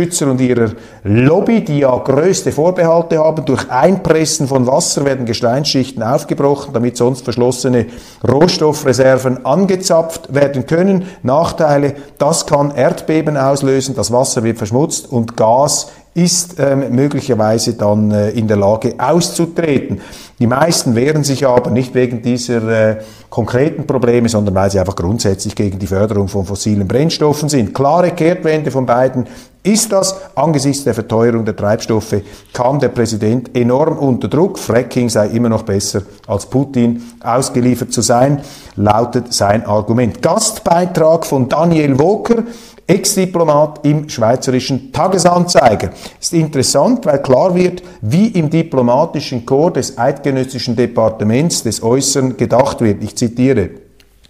Umweltschützer 0.00 0.30
und 0.30 0.40
ihrer 0.40 0.70
Lobby, 1.04 1.62
die 1.62 1.80
ja 1.80 1.96
größte 1.96 2.52
Vorbehalte 2.52 3.18
haben. 3.18 3.44
Durch 3.44 3.70
Einpressen 3.70 4.48
von 4.48 4.66
Wasser 4.66 5.04
werden 5.04 5.26
Gesteinsschichten 5.26 6.02
aufgebrochen, 6.02 6.72
damit 6.72 6.96
sonst 6.96 7.24
verschlossene 7.24 7.86
Rohstoffreserven 8.26 9.44
angezapft 9.44 10.34
werden 10.34 10.66
können. 10.66 11.04
Nachteile, 11.22 11.94
das 12.18 12.46
kann 12.46 12.74
Erdbeben 12.74 13.36
auslösen, 13.36 13.94
das 13.94 14.12
Wasser 14.12 14.42
wird 14.42 14.58
verschmutzt 14.58 15.10
und 15.10 15.36
Gas 15.36 15.90
ist 16.14 16.56
ähm, 16.58 16.94
möglicherweise 16.94 17.74
dann 17.74 18.10
äh, 18.10 18.30
in 18.30 18.48
der 18.48 18.56
Lage 18.56 18.94
auszutreten. 18.98 20.00
Die 20.40 20.46
meisten 20.46 20.96
wehren 20.96 21.22
sich 21.22 21.46
aber 21.46 21.70
nicht 21.70 21.94
wegen 21.94 22.20
dieser 22.20 22.68
äh, 22.68 22.96
konkreten 23.28 23.86
Probleme, 23.86 24.28
sondern 24.28 24.54
weil 24.54 24.70
sie 24.70 24.80
einfach 24.80 24.96
grundsätzlich 24.96 25.54
gegen 25.54 25.78
die 25.78 25.86
Förderung 25.86 26.26
von 26.26 26.44
fossilen 26.44 26.88
Brennstoffen 26.88 27.48
sind. 27.48 27.74
Klare 27.74 28.10
Kehrtwende 28.10 28.72
von 28.72 28.86
beiden 28.86 29.26
ist 29.62 29.92
das. 29.92 30.16
Angesichts 30.34 30.84
der 30.84 30.94
Verteuerung 30.94 31.44
der 31.44 31.54
Treibstoffe 31.54 32.22
kam 32.52 32.80
der 32.80 32.88
Präsident 32.88 33.54
enorm 33.54 33.98
unter 33.98 34.26
Druck. 34.26 34.58
Fracking 34.58 35.10
sei 35.10 35.28
immer 35.28 35.50
noch 35.50 35.62
besser 35.62 36.02
als 36.26 36.46
Putin 36.46 37.02
ausgeliefert 37.22 37.92
zu 37.92 38.00
sein, 38.00 38.40
lautet 38.76 39.32
sein 39.32 39.64
Argument. 39.66 40.22
Gastbeitrag 40.22 41.26
von 41.26 41.48
Daniel 41.48 41.98
Woker. 41.98 42.42
Ex-Diplomat 42.90 43.80
im 43.84 44.08
Schweizerischen 44.08 44.92
Tagesanzeiger. 44.92 45.90
Ist 46.20 46.34
interessant, 46.34 47.06
weil 47.06 47.22
klar 47.22 47.54
wird, 47.54 47.82
wie 48.00 48.26
im 48.28 48.50
diplomatischen 48.50 49.46
Chor 49.46 49.72
des 49.72 49.96
Eidgenössischen 49.96 50.74
Departements 50.74 51.62
des 51.62 51.82
Äußeren 51.82 52.36
gedacht 52.36 52.80
wird. 52.80 53.02
Ich 53.04 53.14
zitiere. 53.14 53.70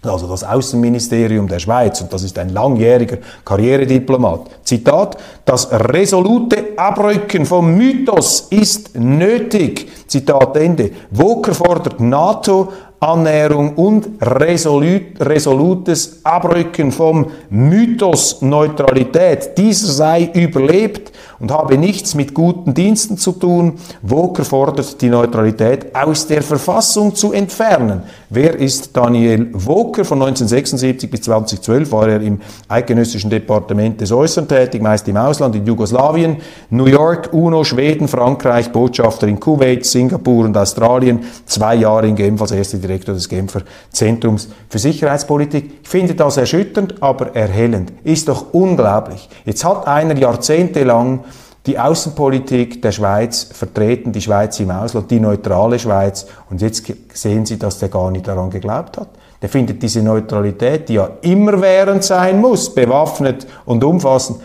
Also 0.02 0.26
das 0.26 0.44
Außenministerium 0.44 1.46
der 1.46 1.58
Schweiz, 1.58 2.00
und 2.00 2.12
das 2.12 2.22
ist 2.22 2.38
ein 2.38 2.50
langjähriger 2.50 3.18
Karrierediplomat. 3.44 4.50
Zitat, 4.64 5.18
das 5.44 5.70
resolute 5.70 6.68
Abrücken 6.76 7.44
vom 7.44 7.74
Mythos 7.76 8.46
ist 8.50 8.98
nötig. 8.98 9.90
Zitat 10.06 10.56
Ende. 10.56 10.90
Woker 11.10 11.54
fordert 11.54 12.00
NATO 12.00 12.72
Annäherung 13.00 13.74
und 13.76 14.08
resolut, 14.20 15.18
resolutes 15.20 16.20
Abrücken 16.22 16.92
vom 16.92 17.30
Mythos 17.48 18.42
Neutralität. 18.42 19.56
Dieser 19.56 19.86
sei 19.88 20.30
überlebt 20.34 21.10
und 21.40 21.50
habe 21.50 21.78
nichts 21.78 22.14
mit 22.14 22.34
guten 22.34 22.74
Diensten 22.74 23.16
zu 23.16 23.32
tun. 23.32 23.78
Woker 24.02 24.44
fordert 24.44 25.00
die 25.00 25.08
Neutralität 25.08 25.94
aus 25.94 26.26
der 26.26 26.42
Verfassung 26.42 27.14
zu 27.14 27.32
entfernen. 27.32 28.02
Wer 28.28 28.56
ist 28.56 28.96
Daniel 28.96 29.48
Woker? 29.52 30.04
Von 30.04 30.18
1976 30.18 31.10
bis 31.10 31.22
2012 31.22 31.90
war 31.90 32.08
er 32.08 32.20
im 32.20 32.40
Eidgenössischen 32.68 33.30
Departement 33.30 34.00
des 34.00 34.12
Äußeren 34.12 34.46
tätig, 34.46 34.82
meist 34.82 35.08
im 35.08 35.16
Ausland, 35.16 35.56
in 35.56 35.66
Jugoslawien, 35.66 36.36
New 36.68 36.86
York, 36.86 37.30
UNO, 37.32 37.64
Schweden, 37.64 38.06
Frankreich, 38.06 38.70
Botschafter 38.70 39.26
in 39.26 39.40
Kuwait, 39.40 39.84
Singapur 39.84 40.44
und 40.44 40.56
Australien, 40.56 41.20
zwei 41.46 41.74
Jahre 41.76 42.06
in 42.06 42.16
Genf 42.16 42.40
als 42.42 42.52
erster 42.52 42.78
Direktor 42.78 43.14
des 43.14 43.28
Genfer 43.28 43.62
Zentrums 43.90 44.48
für 44.68 44.78
Sicherheitspolitik. 44.78 45.80
Ich 45.82 45.88
finde 45.88 46.14
das 46.14 46.36
erschütternd, 46.36 47.02
aber 47.02 47.34
erhellend. 47.34 47.92
Ist 48.04 48.28
doch 48.28 48.52
unglaublich. 48.52 49.28
Jetzt 49.44 49.64
hat 49.64 49.86
einer 49.86 50.16
jahrzehntelang 50.16 51.24
die 51.66 51.78
Außenpolitik 51.78 52.80
der 52.80 52.92
Schweiz 52.92 53.44
vertreten, 53.52 54.12
die 54.12 54.22
Schweiz 54.22 54.58
im 54.60 54.70
Ausland, 54.70 55.10
die 55.10 55.20
neutrale 55.20 55.78
Schweiz. 55.78 56.26
Und 56.48 56.62
jetzt 56.62 56.90
sehen 57.12 57.44
Sie, 57.44 57.58
dass 57.58 57.78
der 57.78 57.90
gar 57.90 58.10
nicht 58.10 58.26
daran 58.26 58.50
geglaubt 58.50 58.98
hat. 58.98 59.08
Der 59.42 59.48
findet 59.48 59.82
diese 59.82 60.02
Neutralität, 60.02 60.88
die 60.88 60.94
ja 60.94 61.10
immerwährend 61.22 62.04
sein 62.04 62.40
muss, 62.40 62.74
bewaffnet 62.74 63.46
und 63.64 63.82
umfassend, 63.84 64.40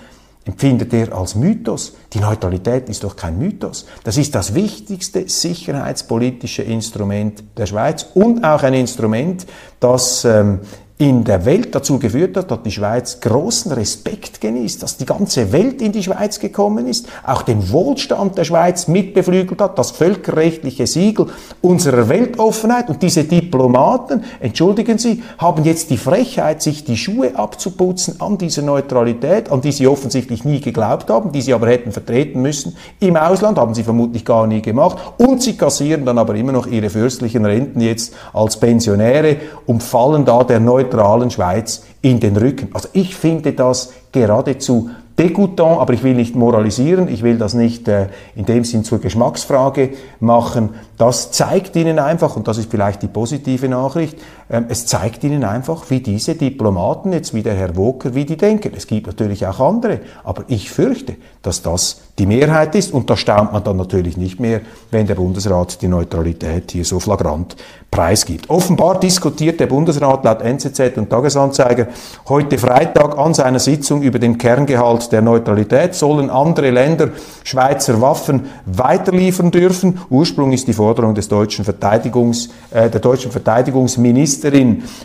empfindet 0.45 0.93
er 0.93 1.13
als 1.17 1.35
Mythos. 1.35 1.95
Die 2.13 2.19
Neutralität 2.19 2.87
ist 2.87 3.03
doch 3.03 3.15
kein 3.15 3.37
Mythos. 3.37 3.85
Das 4.03 4.17
ist 4.17 4.35
das 4.35 4.53
wichtigste 4.53 5.27
sicherheitspolitische 5.27 6.61
Instrument 6.63 7.43
der 7.57 7.65
Schweiz 7.65 8.07
und 8.13 8.43
auch 8.43 8.63
ein 8.63 8.73
Instrument, 8.73 9.45
das 9.79 10.23
ähm, 10.23 10.59
in 10.97 11.25
der 11.25 11.43
Welt 11.43 11.75
dazu 11.75 11.99
geführt 11.99 12.37
hat, 12.37 12.49
dass 12.51 12.63
die 12.63 12.71
Schweiz 12.71 13.19
großen 13.19 13.73
Respekt 13.73 14.39
genießt, 14.39 14.81
dass 14.81 14.95
die 14.95 15.05
ganze 15.05 15.51
Welt 15.51 15.81
in 15.81 15.91
die 15.91 16.01
Schweiz 16.01 16.39
gekommen 16.39 16.87
ist, 16.87 17.09
auch 17.25 17.41
den 17.41 17.69
Wohlstand 17.69 18.37
der 18.37 18.45
Schweiz 18.45 18.87
mitbeflügelt 18.87 19.59
hat, 19.59 19.77
das 19.77 19.91
völkerrechtliche 19.91 20.87
Siegel 20.87 21.27
unserer 21.61 22.07
Weltoffenheit. 22.07 22.89
Und 22.89 23.01
diese 23.01 23.25
Diplomaten, 23.25 24.23
entschuldigen 24.39 24.97
Sie, 24.97 25.21
haben 25.37 25.65
jetzt 25.65 25.89
die 25.89 25.97
Frechheit, 25.97 26.61
sich 26.61 26.85
die 26.85 26.95
Schuhe 26.95 27.35
abzuputzen 27.35 28.21
an 28.21 28.37
dieser 28.37 28.61
Neutralität, 28.61 29.51
an 29.51 29.59
die 29.59 29.73
sie 29.73 29.87
offensichtlich 29.87 30.45
nie 30.45 30.61
geglaubt 30.61 31.09
haben, 31.09 31.33
die 31.33 31.41
sie 31.41 31.53
aber 31.53 31.67
hätten 31.67 31.91
vertreten 31.91 32.41
müssen. 32.41 32.77
Im 33.01 33.17
Ausland 33.17 33.57
haben 33.57 33.73
sie 33.73 33.83
vermutlich 33.83 34.23
gar 34.23 34.47
nie 34.47 34.61
gemacht. 34.61 34.97
Und 35.17 35.43
sie 35.43 35.57
kassieren 35.57 36.05
dann 36.05 36.17
aber 36.17 36.35
immer 36.35 36.53
noch 36.53 36.67
ihre 36.67 36.89
fürstlichen 36.89 37.43
Renten 37.43 37.81
jetzt 37.81 38.13
als 38.31 38.57
Pensionäre 38.57 39.35
und 39.65 39.83
fallen 39.83 40.23
da 40.23 40.45
der 40.45 40.61
Neutralität 40.61 40.84
neutralen 40.85 41.31
Schweiz 41.31 41.83
in 42.01 42.19
den 42.19 42.37
Rücken. 42.37 42.69
Also 42.73 42.89
ich 42.93 43.15
finde 43.15 43.53
das 43.53 43.93
geradezu 44.11 44.89
degoutant, 45.17 45.79
aber 45.79 45.93
ich 45.93 46.03
will 46.03 46.13
nicht 46.13 46.35
moralisieren, 46.35 47.07
ich 47.07 47.23
will 47.23 47.37
das 47.37 47.53
nicht 47.53 47.87
äh, 47.87 48.07
in 48.35 48.45
dem 48.45 48.65
Sinn 48.65 48.83
zur 48.83 48.99
Geschmacksfrage 48.99 49.91
machen. 50.19 50.71
Das 50.97 51.31
zeigt 51.31 51.75
Ihnen 51.75 51.99
einfach, 51.99 52.35
und 52.35 52.47
das 52.47 52.57
ist 52.57 52.69
vielleicht 52.69 53.01
die 53.01 53.07
positive 53.07 53.69
Nachricht, 53.69 54.17
es 54.47 54.85
zeigt 54.85 55.23
Ihnen 55.23 55.43
einfach, 55.43 55.89
wie 55.89 56.01
diese 56.01 56.35
Diplomaten, 56.35 57.11
jetzt 57.13 57.33
wie 57.33 57.41
der 57.41 57.55
Herr 57.55 57.75
Woker, 57.75 58.13
wie 58.13 58.25
die 58.25 58.37
denken. 58.37 58.73
Es 58.75 58.85
gibt 58.85 59.07
natürlich 59.07 59.47
auch 59.47 59.59
andere, 59.59 60.01
aber 60.23 60.43
ich 60.47 60.69
fürchte, 60.69 61.15
dass 61.41 61.63
das 61.63 62.01
die 62.17 62.25
Mehrheit 62.25 62.75
ist 62.75 62.93
und 62.93 63.09
da 63.09 63.17
staunt 63.17 63.51
man 63.51 63.63
dann 63.63 63.75
natürlich 63.75 64.15
nicht 64.15 64.39
mehr, 64.39 64.61
wenn 64.91 65.05
der 65.05 65.15
Bundesrat 65.15 65.81
die 65.81 65.87
Neutralität 65.87 66.71
hier 66.71 66.85
so 66.85 66.99
flagrant 66.99 67.57
preisgibt. 67.91 68.49
Offenbar 68.49 68.99
diskutiert 68.99 69.59
der 69.59 69.67
Bundesrat 69.67 70.23
laut 70.23 70.41
NZZ 70.41 70.97
und 70.97 71.09
Tagesanzeiger 71.09 71.87
heute 72.27 72.57
Freitag 72.57 73.17
an 73.17 73.33
seiner 73.33 73.59
Sitzung 73.59 74.01
über 74.01 74.19
den 74.19 74.37
Kerngehalt 74.37 75.11
der 75.11 75.21
Neutralität. 75.21 75.95
Sollen 75.95 76.29
andere 76.29 76.71
Länder 76.71 77.09
Schweizer 77.43 78.01
Waffen 78.01 78.47
weiterliefern 78.65 79.51
dürfen? 79.51 79.99
Ursprung 80.09 80.51
ist 80.53 80.67
die 80.67 80.73
Forderung 80.73 81.15
des 81.15 81.27
deutschen 81.27 81.65
Verteidigungs, 81.65 82.49
äh, 82.71 82.89
der 82.89 83.01
deutschen 83.01 83.31
Verteidigungsministerin, 83.31 84.34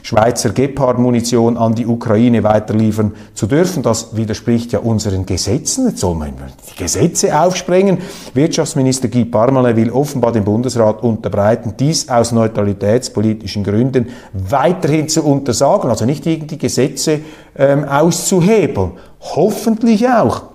Schweizer 0.03 0.51
Gepard-Munition 0.51 1.57
an 1.57 1.75
die 1.75 1.87
Ukraine 1.87 2.43
weiterliefern 2.43 3.13
zu 3.35 3.47
dürfen. 3.47 3.83
Das 3.83 4.17
widerspricht 4.17 4.73
ja 4.73 4.81
unseren 4.81 5.27
Gesetzen. 5.27 5.89
Jetzt 5.89 6.01
soll 6.01 6.15
man 6.15 6.33
die 6.71 6.83
Gesetze 6.83 7.39
aufsprengen. 7.39 7.99
Wirtschaftsminister 8.35 9.09
Guy 9.09 9.25
Parmelin 9.25 9.77
will 9.77 9.91
offenbar 9.91 10.33
dem 10.33 10.45
Bundesrat 10.45 11.03
unterbreiten, 11.03 11.75
dies 11.79 12.09
aus 12.09 12.33
Neutralität 12.33 12.91
identitätspolitischen 12.91 13.65
Gründen 13.65 14.09
weiterhin 14.33 15.09
zu 15.09 15.25
untersagen, 15.25 15.91
also 15.91 16.05
nicht 16.05 16.27
irgendwie 16.27 16.59
Gesetze 16.59 17.21
ähm, 17.57 17.85
auszuhebeln. 17.85 18.93
Hoffentlich 19.21 20.09
auch 20.09 20.50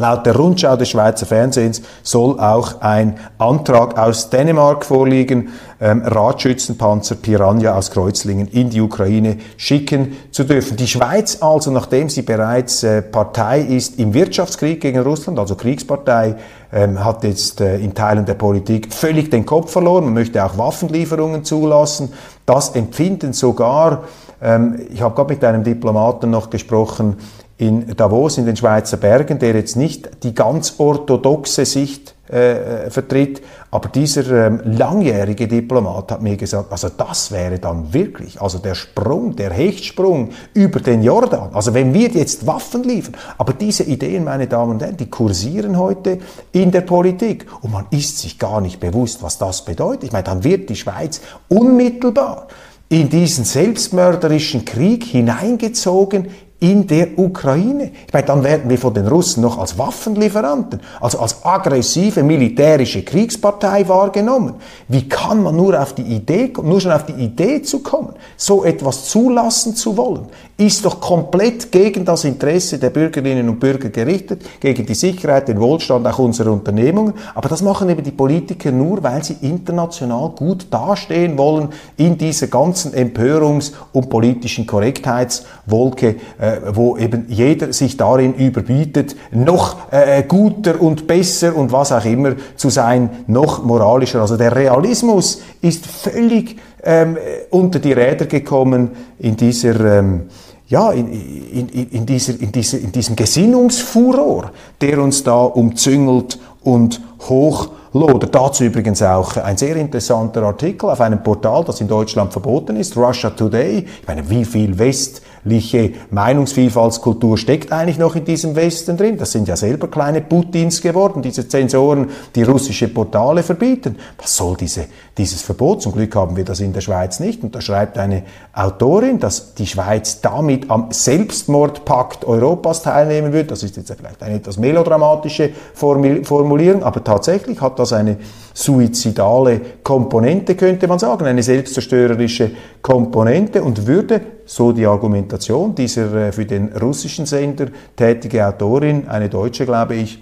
Laut 0.00 0.24
der 0.24 0.34
Rundschau 0.34 0.76
des 0.76 0.88
Schweizer 0.88 1.26
Fernsehens 1.26 1.82
soll 2.02 2.40
auch 2.40 2.80
ein 2.80 3.18
Antrag 3.36 3.98
aus 3.98 4.30
Dänemark 4.30 4.86
vorliegen, 4.86 5.50
ähm, 5.78 6.02
Radschützenpanzer 6.02 7.16
Piranha 7.16 7.76
aus 7.76 7.90
Kreuzlingen 7.90 8.48
in 8.48 8.70
die 8.70 8.80
Ukraine 8.80 9.36
schicken 9.58 10.16
zu 10.30 10.44
dürfen. 10.44 10.78
Die 10.78 10.86
Schweiz 10.86 11.42
also, 11.42 11.70
nachdem 11.70 12.08
sie 12.08 12.22
bereits 12.22 12.82
äh, 12.82 13.02
Partei 13.02 13.60
ist 13.60 13.98
im 13.98 14.14
Wirtschaftskrieg 14.14 14.80
gegen 14.80 15.00
Russland, 15.00 15.38
also 15.38 15.54
Kriegspartei, 15.54 16.36
ähm, 16.72 17.04
hat 17.04 17.22
jetzt 17.22 17.60
äh, 17.60 17.76
in 17.76 17.92
Teilen 17.92 18.24
der 18.24 18.34
Politik 18.34 18.94
völlig 18.94 19.30
den 19.30 19.44
Kopf 19.44 19.70
verloren. 19.70 20.04
Man 20.04 20.14
möchte 20.14 20.42
auch 20.42 20.56
Waffenlieferungen 20.56 21.44
zulassen. 21.44 22.10
Das 22.46 22.70
empfinden 22.70 23.34
sogar, 23.34 24.04
ähm, 24.40 24.80
ich 24.90 25.02
habe 25.02 25.14
gerade 25.14 25.34
mit 25.34 25.44
einem 25.44 25.62
Diplomaten 25.62 26.30
noch 26.30 26.48
gesprochen, 26.48 27.18
in 27.60 27.94
Davos 27.94 28.38
in 28.38 28.46
den 28.46 28.56
Schweizer 28.56 28.96
Bergen, 28.96 29.38
der 29.38 29.54
jetzt 29.54 29.76
nicht 29.76 30.22
die 30.22 30.34
ganz 30.34 30.76
orthodoxe 30.78 31.66
Sicht 31.66 32.14
äh, 32.28 32.90
vertritt, 32.90 33.42
aber 33.70 33.88
dieser 33.90 34.46
ähm, 34.46 34.62
langjährige 34.64 35.46
Diplomat 35.46 36.10
hat 36.12 36.22
mir 36.22 36.38
gesagt, 36.38 36.72
also 36.72 36.88
das 36.88 37.30
wäre 37.32 37.58
dann 37.58 37.92
wirklich, 37.92 38.40
also 38.40 38.58
der 38.58 38.74
Sprung, 38.74 39.36
der 39.36 39.50
Hechtsprung 39.50 40.30
über 40.54 40.80
den 40.80 41.02
Jordan, 41.02 41.50
also 41.52 41.74
wenn 41.74 41.92
wir 41.92 42.08
jetzt 42.08 42.46
Waffen 42.46 42.82
liefern, 42.82 43.16
aber 43.36 43.52
diese 43.52 43.82
Ideen, 43.82 44.24
meine 44.24 44.46
Damen 44.46 44.72
und 44.72 44.82
Herren, 44.82 44.96
die 44.96 45.10
kursieren 45.10 45.76
heute 45.76 46.18
in 46.52 46.70
der 46.70 46.80
Politik. 46.82 47.46
Und 47.60 47.72
man 47.72 47.86
ist 47.90 48.18
sich 48.18 48.38
gar 48.38 48.62
nicht 48.62 48.80
bewusst, 48.80 49.22
was 49.22 49.36
das 49.36 49.66
bedeutet. 49.66 50.04
Ich 50.04 50.12
meine, 50.12 50.24
dann 50.24 50.44
wird 50.44 50.70
die 50.70 50.76
Schweiz 50.76 51.20
unmittelbar 51.48 52.48
in 52.88 53.08
diesen 53.08 53.44
selbstmörderischen 53.44 54.64
Krieg 54.64 55.04
hineingezogen 55.04 56.28
in 56.60 56.86
der 56.86 57.18
Ukraine. 57.18 57.90
Ich 58.06 58.12
meine, 58.12 58.26
dann 58.26 58.44
werden 58.44 58.68
wir 58.68 58.76
von 58.76 58.92
den 58.92 59.06
Russen 59.06 59.42
noch 59.42 59.58
als 59.58 59.78
Waffenlieferanten, 59.78 60.80
also 61.00 61.18
als 61.18 61.44
aggressive 61.44 62.22
militärische 62.22 63.02
Kriegspartei 63.02 63.88
wahrgenommen. 63.88 64.54
Wie 64.86 65.08
kann 65.08 65.42
man 65.42 65.56
nur 65.56 65.80
auf 65.80 65.94
die 65.94 66.02
Idee, 66.02 66.52
nur 66.62 66.80
schon 66.80 66.92
auf 66.92 67.06
die 67.06 67.14
Idee 67.14 67.62
zu 67.62 67.80
kommen, 67.80 68.12
so 68.36 68.62
etwas 68.64 69.06
zulassen 69.06 69.74
zu 69.74 69.96
wollen? 69.96 70.26
Ist 70.58 70.84
doch 70.84 71.00
komplett 71.00 71.72
gegen 71.72 72.04
das 72.04 72.24
Interesse 72.24 72.78
der 72.78 72.90
Bürgerinnen 72.90 73.48
und 73.48 73.58
Bürger 73.58 73.88
gerichtet, 73.88 74.42
gegen 74.60 74.84
die 74.84 74.94
Sicherheit, 74.94 75.48
den 75.48 75.58
Wohlstand 75.58 76.06
auch 76.06 76.18
unserer 76.18 76.52
Unternehmungen. 76.52 77.14
Aber 77.34 77.48
das 77.48 77.62
machen 77.62 77.88
eben 77.88 78.04
die 78.04 78.10
Politiker 78.10 78.70
nur, 78.70 79.02
weil 79.02 79.24
sie 79.24 79.36
international 79.40 80.28
gut 80.36 80.66
dastehen 80.70 81.38
wollen 81.38 81.70
in 81.96 82.18
dieser 82.18 82.48
ganzen 82.48 82.92
Empörungs- 82.92 83.72
und 83.94 84.10
politischen 84.10 84.66
Korrektheitswolke. 84.66 86.16
Äh, 86.38 86.49
wo 86.72 86.96
eben 86.96 87.26
jeder 87.28 87.72
sich 87.72 87.96
darin 87.96 88.34
überbietet, 88.34 89.16
noch 89.32 89.92
äh, 89.92 90.22
guter 90.22 90.80
und 90.80 91.06
besser 91.06 91.56
und 91.56 91.72
was 91.72 91.92
auch 91.92 92.04
immer 92.04 92.34
zu 92.56 92.70
sein, 92.70 93.10
noch 93.26 93.64
moralischer. 93.64 94.20
Also 94.20 94.36
der 94.36 94.54
Realismus 94.54 95.42
ist 95.60 95.86
völlig 95.86 96.56
ähm, 96.82 97.16
unter 97.50 97.78
die 97.78 97.92
Räder 97.92 98.26
gekommen 98.26 98.90
in 99.18 99.36
dieser 99.36 99.98
ähm, 99.98 100.22
ja, 100.70 100.92
in, 100.92 101.08
in, 101.08 101.68
in, 101.68 102.06
dieser, 102.06 102.40
in, 102.40 102.52
dieser, 102.52 102.78
in 102.78 102.92
diesem 102.92 103.16
Gesinnungsfuror, 103.16 104.52
der 104.80 105.02
uns 105.02 105.24
da 105.24 105.42
umzüngelt 105.42 106.38
und 106.62 107.00
hochlodert. 107.28 108.32
Dazu 108.32 108.62
übrigens 108.62 109.02
auch 109.02 109.36
ein 109.36 109.56
sehr 109.56 109.74
interessanter 109.74 110.44
Artikel 110.44 110.88
auf 110.88 111.00
einem 111.00 111.24
Portal, 111.24 111.64
das 111.64 111.80
in 111.80 111.88
Deutschland 111.88 112.32
verboten 112.32 112.76
ist, 112.76 112.96
Russia 112.96 113.30
Today. 113.30 113.84
Ich 114.00 114.06
meine, 114.06 114.30
wie 114.30 114.44
viel 114.44 114.78
West 114.78 115.22
welche 115.44 115.92
Meinungsvielfaltskultur 116.10 117.38
steckt 117.38 117.72
eigentlich 117.72 117.98
noch 117.98 118.14
in 118.14 118.24
diesem 118.24 118.56
Westen 118.56 118.96
drin? 118.96 119.16
Das 119.16 119.32
sind 119.32 119.48
ja 119.48 119.56
selber 119.56 119.88
kleine 119.88 120.20
Putins 120.20 120.80
geworden, 120.80 121.22
diese 121.22 121.48
Zensoren, 121.48 122.10
die 122.34 122.42
russische 122.42 122.88
Portale 122.88 123.42
verbieten. 123.42 123.96
Was 124.18 124.36
soll 124.36 124.56
diese, 124.56 124.86
dieses 125.16 125.42
Verbot? 125.42 125.82
Zum 125.82 125.92
Glück 125.92 126.14
haben 126.14 126.36
wir 126.36 126.44
das 126.44 126.60
in 126.60 126.72
der 126.72 126.82
Schweiz 126.82 127.20
nicht. 127.20 127.42
Und 127.42 127.54
da 127.54 127.60
schreibt 127.60 127.96
eine 127.96 128.24
Autorin, 128.52 129.18
dass 129.18 129.54
die 129.54 129.66
Schweiz 129.66 130.20
damit 130.20 130.70
am 130.70 130.88
Selbstmordpakt 130.90 132.24
Europas 132.24 132.82
teilnehmen 132.82 133.32
wird. 133.32 133.50
Das 133.50 133.62
ist 133.62 133.76
jetzt 133.76 133.92
vielleicht 133.96 134.22
eine 134.22 134.36
etwas 134.36 134.58
melodramatische 134.58 135.50
Formulierung, 135.74 136.82
aber 136.82 137.02
tatsächlich 137.02 137.60
hat 137.60 137.78
das 137.78 137.92
eine 137.92 138.18
suizidale 138.52 139.60
Komponente, 139.82 140.54
könnte 140.54 140.86
man 140.86 140.98
sagen, 140.98 141.24
eine 141.26 141.42
selbstzerstörerische 141.42 142.50
Komponente 142.82 143.62
und 143.62 143.86
würde, 143.86 144.20
so 144.50 144.72
die 144.72 144.84
Argumentation 144.84 145.76
dieser 145.76 146.12
äh, 146.12 146.32
für 146.32 146.44
den 146.44 146.72
russischen 146.76 147.24
Sender 147.24 147.68
tätige 147.94 148.44
Autorin, 148.44 149.06
eine 149.06 149.28
Deutsche, 149.28 149.64
glaube 149.64 149.94
ich, 149.94 150.18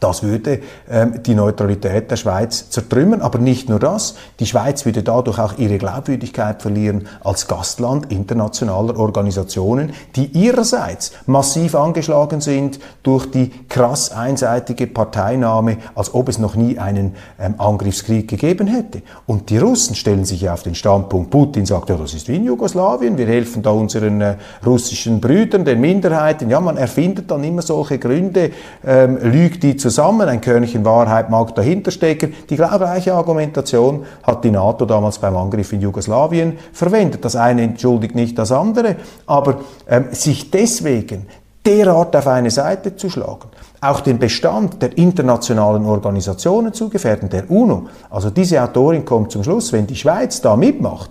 Das 0.00 0.22
würde 0.22 0.60
ähm, 0.90 1.22
die 1.22 1.34
Neutralität 1.34 2.10
der 2.10 2.16
Schweiz 2.16 2.70
zertrümmern. 2.70 3.20
Aber 3.20 3.38
nicht 3.38 3.68
nur 3.68 3.78
das. 3.78 4.14
Die 4.40 4.46
Schweiz 4.46 4.86
würde 4.86 5.02
dadurch 5.02 5.38
auch 5.38 5.58
ihre 5.58 5.78
Glaubwürdigkeit 5.78 6.62
verlieren 6.62 7.06
als 7.22 7.46
Gastland 7.46 8.10
internationaler 8.10 8.98
Organisationen, 8.98 9.92
die 10.16 10.26
ihrerseits 10.26 11.12
massiv 11.26 11.74
angeschlagen 11.74 12.40
sind 12.40 12.80
durch 13.02 13.30
die 13.30 13.50
krass 13.68 14.10
einseitige 14.10 14.86
Parteinahme, 14.86 15.76
als 15.94 16.14
ob 16.14 16.28
es 16.28 16.38
noch 16.38 16.56
nie 16.56 16.78
einen 16.78 17.14
ähm, 17.38 17.54
Angriffskrieg 17.58 18.26
gegeben 18.26 18.66
hätte. 18.66 19.02
Und 19.26 19.50
die 19.50 19.58
Russen 19.58 19.94
stellen 19.94 20.24
sich 20.24 20.48
auf 20.48 20.62
den 20.62 20.74
Standpunkt, 20.74 21.30
Putin 21.30 21.66
sagt, 21.66 21.90
ja, 21.90 21.96
das 21.96 22.14
ist 22.14 22.28
wie 22.28 22.36
in 22.36 22.44
Jugoslawien, 22.44 23.18
wir 23.18 23.26
helfen 23.26 23.62
da 23.62 23.70
unseren 23.70 24.20
äh, 24.22 24.36
russischen 24.64 25.20
Brüdern, 25.20 25.64
den 25.64 25.80
Minderheiten. 25.80 26.48
Ja, 26.48 26.60
man 26.60 26.78
erfindet 26.78 27.30
dann 27.30 27.44
immer 27.44 27.62
solche 27.62 27.98
Gründe, 27.98 28.50
ähm, 28.84 29.18
lügt 29.22 29.62
die 29.62 29.76
zusammen, 29.90 30.28
ein 30.28 30.40
Körnchen 30.40 30.84
Wahrheit 30.84 31.30
mag 31.30 31.54
dahinter 31.56 31.90
stecken. 31.90 32.32
Die 32.48 32.56
gleiche 32.56 33.12
Argumentation 33.12 34.04
hat 34.22 34.44
die 34.44 34.50
NATO 34.50 34.86
damals 34.86 35.18
beim 35.18 35.36
Angriff 35.36 35.72
in 35.72 35.80
Jugoslawien 35.80 36.58
verwendet. 36.72 37.24
Das 37.24 37.34
eine 37.34 37.62
entschuldigt 37.62 38.14
nicht 38.14 38.38
das 38.38 38.52
andere, 38.52 38.96
aber 39.26 39.56
ähm, 39.88 40.06
sich 40.12 40.50
deswegen 40.50 41.26
derart 41.66 42.14
auf 42.14 42.26
eine 42.28 42.50
Seite 42.50 42.94
zu 42.94 43.10
schlagen, 43.10 43.48
auch 43.80 44.00
den 44.00 44.18
Bestand 44.18 44.80
der 44.80 44.96
internationalen 44.96 45.84
Organisationen 45.84 46.72
zu 46.72 46.88
gefährden, 46.88 47.28
der 47.28 47.50
UNO. 47.50 47.88
Also 48.08 48.30
diese 48.30 48.62
Autorin 48.62 49.04
kommt 49.04 49.32
zum 49.32 49.42
Schluss, 49.42 49.72
wenn 49.72 49.86
die 49.86 49.96
Schweiz 49.96 50.40
da 50.40 50.56
mitmacht, 50.56 51.10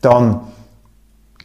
dann 0.00 0.40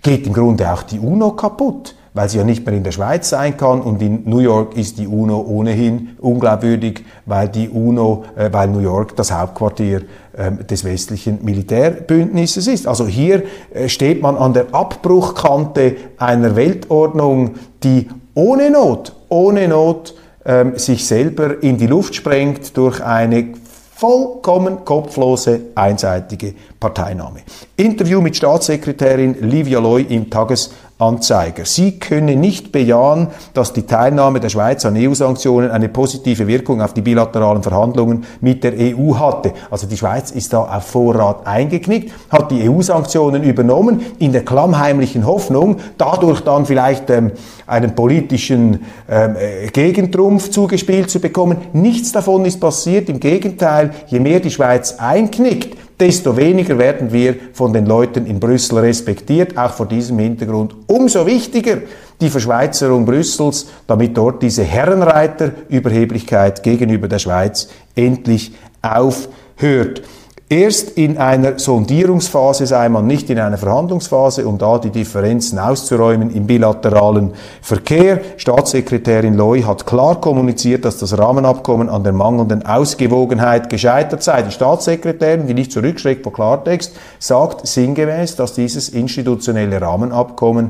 geht 0.02 0.28
im 0.28 0.34
Grunde 0.34 0.72
auch 0.72 0.84
die 0.84 1.00
UNO 1.00 1.32
kaputt 1.32 1.96
weil 2.16 2.30
sie 2.30 2.38
ja 2.38 2.44
nicht 2.44 2.66
mehr 2.66 2.74
in 2.74 2.84
der 2.84 2.94
Schweiz 2.94 3.30
sein 3.30 3.58
kann 3.58 3.82
und 3.82 4.02
in 4.02 4.24
New 4.26 4.40
York 4.40 4.76
ist 4.76 4.98
die 4.98 5.06
UNO 5.06 5.42
ohnehin 5.42 6.16
unglaubwürdig, 6.20 7.04
weil 7.26 7.50
die 7.50 7.70
UNO, 7.70 8.24
äh, 8.36 8.50
weil 8.52 8.70
New 8.70 8.80
York 8.80 9.16
das 9.18 9.32
Hauptquartier 9.32 10.02
äh, 10.34 10.52
des 10.64 10.86
westlichen 10.86 11.44
Militärbündnisses 11.44 12.68
ist. 12.68 12.88
Also 12.88 13.06
hier 13.06 13.44
äh, 13.74 13.90
steht 13.90 14.22
man 14.22 14.38
an 14.38 14.54
der 14.54 14.68
Abbruchkante 14.72 15.98
einer 16.18 16.56
Weltordnung, 16.56 17.56
die 17.84 18.08
ohne 18.34 18.72
Not, 18.72 19.14
ohne 19.28 19.68
Not 19.68 20.16
ähm, 20.46 20.78
sich 20.78 21.06
selber 21.06 21.62
in 21.62 21.78
die 21.78 21.88
Luft 21.88 22.16
sprengt 22.16 22.78
durch 22.78 23.04
eine 23.04 23.56
vollkommen 23.96 24.84
kopflose, 24.84 25.62
einseitige 25.76 26.54
Parteinahme. 26.80 27.40
Interview 27.78 28.20
mit 28.20 28.36
Staatssekretärin 28.36 29.38
Livia 29.50 29.80
Loy 29.80 30.06
im 30.10 30.30
Tages 30.30 30.72
Anzeiger. 30.98 31.66
Sie 31.66 32.00
könne 32.00 32.38
nicht 32.38 32.72
bejahen, 32.72 33.28
dass 33.54 33.74
die 33.74 33.86
Teilnahme 33.86 34.40
der 34.40 34.48
Schweiz 34.48 34.86
an 34.86 34.96
EU-Sanktionen 34.96 35.70
eine 35.70 35.90
positive 35.90 36.48
Wirkung 36.48 36.82
auf 36.82 36.94
die 36.94 37.02
bilateralen 37.02 37.64
Verhandlungen 37.64 38.24
mit 38.40 38.64
der 38.64 38.74
EU 38.78 39.16
hatte. 39.16 39.52
Also 39.70 39.88
die 39.88 39.98
Schweiz 39.98 40.32
ist 40.32 40.54
da 40.54 40.60
auf 40.60 40.86
Vorrat 40.86 41.46
eingeknickt, 41.46 42.14
hat 42.30 42.50
die 42.50 42.70
EU-Sanktionen 42.70 43.44
übernommen, 43.44 44.06
in 44.20 44.32
der 44.32 44.46
klammheimlichen 44.46 45.26
Hoffnung, 45.26 45.78
dadurch 45.98 46.40
dann 46.42 46.66
vielleicht 46.66 47.10
ähm, 47.10 47.34
einen 47.68 47.94
politischen 47.94 48.86
ähm, 49.10 49.36
äh, 49.36 49.68
Gegentrumpf 49.68 50.50
zugespielt 50.50 51.10
zu 51.10 51.20
bekommen. 51.20 51.58
Nichts 51.74 52.14
davon 52.14 52.46
ist 52.46 52.62
passiert. 52.62 53.10
Im 53.10 53.20
Gegenteil, 53.20 53.92
je 54.08 54.22
mehr 54.22 54.40
die 54.40 54.52
Schweiz 54.52 54.96
einknickt, 54.98 55.78
desto 56.00 56.36
weniger 56.36 56.78
werden 56.78 57.12
wir 57.12 57.36
von 57.54 57.74
den 57.74 57.86
Leuten 57.86 58.26
in 58.26 58.40
Brüssel 58.40 58.80
respektiert, 58.80 59.58
auch 59.58 59.74
vor 59.74 59.88
diesem 59.88 60.20
Hintergrund. 60.20 60.76
Umso 60.88 61.26
wichtiger 61.26 61.78
die 62.22 62.30
Verschweizerung 62.30 63.06
Brüssels, 63.06 63.68
damit 63.88 64.18
dort 64.18 64.42
diese 64.42 64.64
Herrenreiterüberheblichkeit 64.64 66.64
gegenüber 66.64 67.08
der 67.08 67.20
Schweiz 67.20 67.70
endlich 67.96 68.54
aufhört. 68.82 70.02
Erst 70.48 70.92
in 70.92 71.18
einer 71.18 71.58
Sondierungsphase 71.58 72.68
sei 72.68 72.88
man, 72.88 73.08
nicht 73.08 73.32
in 73.32 73.40
einer 73.40 73.58
Verhandlungsphase, 73.58 74.48
um 74.48 74.60
da 74.60 74.78
die 74.78 74.92
Differenzen 74.92 75.58
auszuräumen 75.58 76.30
im 76.30 76.46
bilateralen 76.46 77.34
Verkehr. 77.64 78.22
Staatssekretärin 78.38 79.34
Loy 79.34 79.64
hat 79.64 79.88
klar 79.88 80.22
kommuniziert, 80.22 80.86
dass 80.86 81.00
das 81.00 81.18
Rahmenabkommen 81.18 81.90
an 81.90 82.04
der 82.04 82.14
mangelnden 82.14 82.64
Ausgewogenheit 82.64 83.72
gescheitert 83.72 84.22
sei. 84.22 84.44
Die 84.44 84.52
Staatssekretärin, 84.52 85.48
die 85.48 85.56
nicht 85.56 85.72
zurückschreckt 85.72 86.22
vor 86.22 86.34
Klartext, 86.34 86.96
sagt 87.18 87.66
sinngemäß, 87.66 88.36
dass 88.36 88.54
dieses 88.54 88.90
institutionelle 88.90 89.82
Rahmenabkommen 89.82 90.70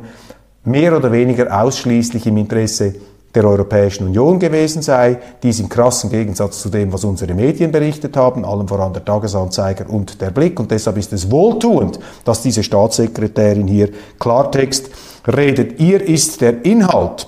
mehr 0.64 0.96
oder 0.96 1.12
weniger 1.12 1.62
ausschließlich 1.62 2.26
im 2.28 2.38
Interesse 2.38 2.96
der 3.36 3.46
Europäischen 3.46 4.08
Union 4.08 4.40
gewesen 4.40 4.82
sei. 4.82 5.20
Dies 5.44 5.60
im 5.60 5.70
krassen 5.70 6.10
Gegensatz 6.10 6.62
zu 6.62 6.70
dem, 6.70 6.92
was 6.94 7.04
unsere 7.04 7.34
Medien 7.34 7.72
berichtet 7.72 8.16
haben, 8.18 8.46
allem 8.46 8.68
voran 8.68 8.94
der 8.94 9.04
Tagesanzeiger 9.04 9.90
und 9.90 10.22
der 10.22 10.32
Blick. 10.32 10.60
Und 10.60 10.72
deshalb 10.72 10.98
ist 10.98 11.14
es 11.14 11.30
wohltuend, 11.30 12.00
dass 12.24 12.42
diese 12.42 12.64
Staatssekretärin 12.64 13.68
hier 13.68 13.90
Klartext 14.20 14.90
redet. 15.28 15.80
Ihr 15.80 16.02
ist 16.02 16.42
der 16.42 16.64
Inhalt 16.66 17.28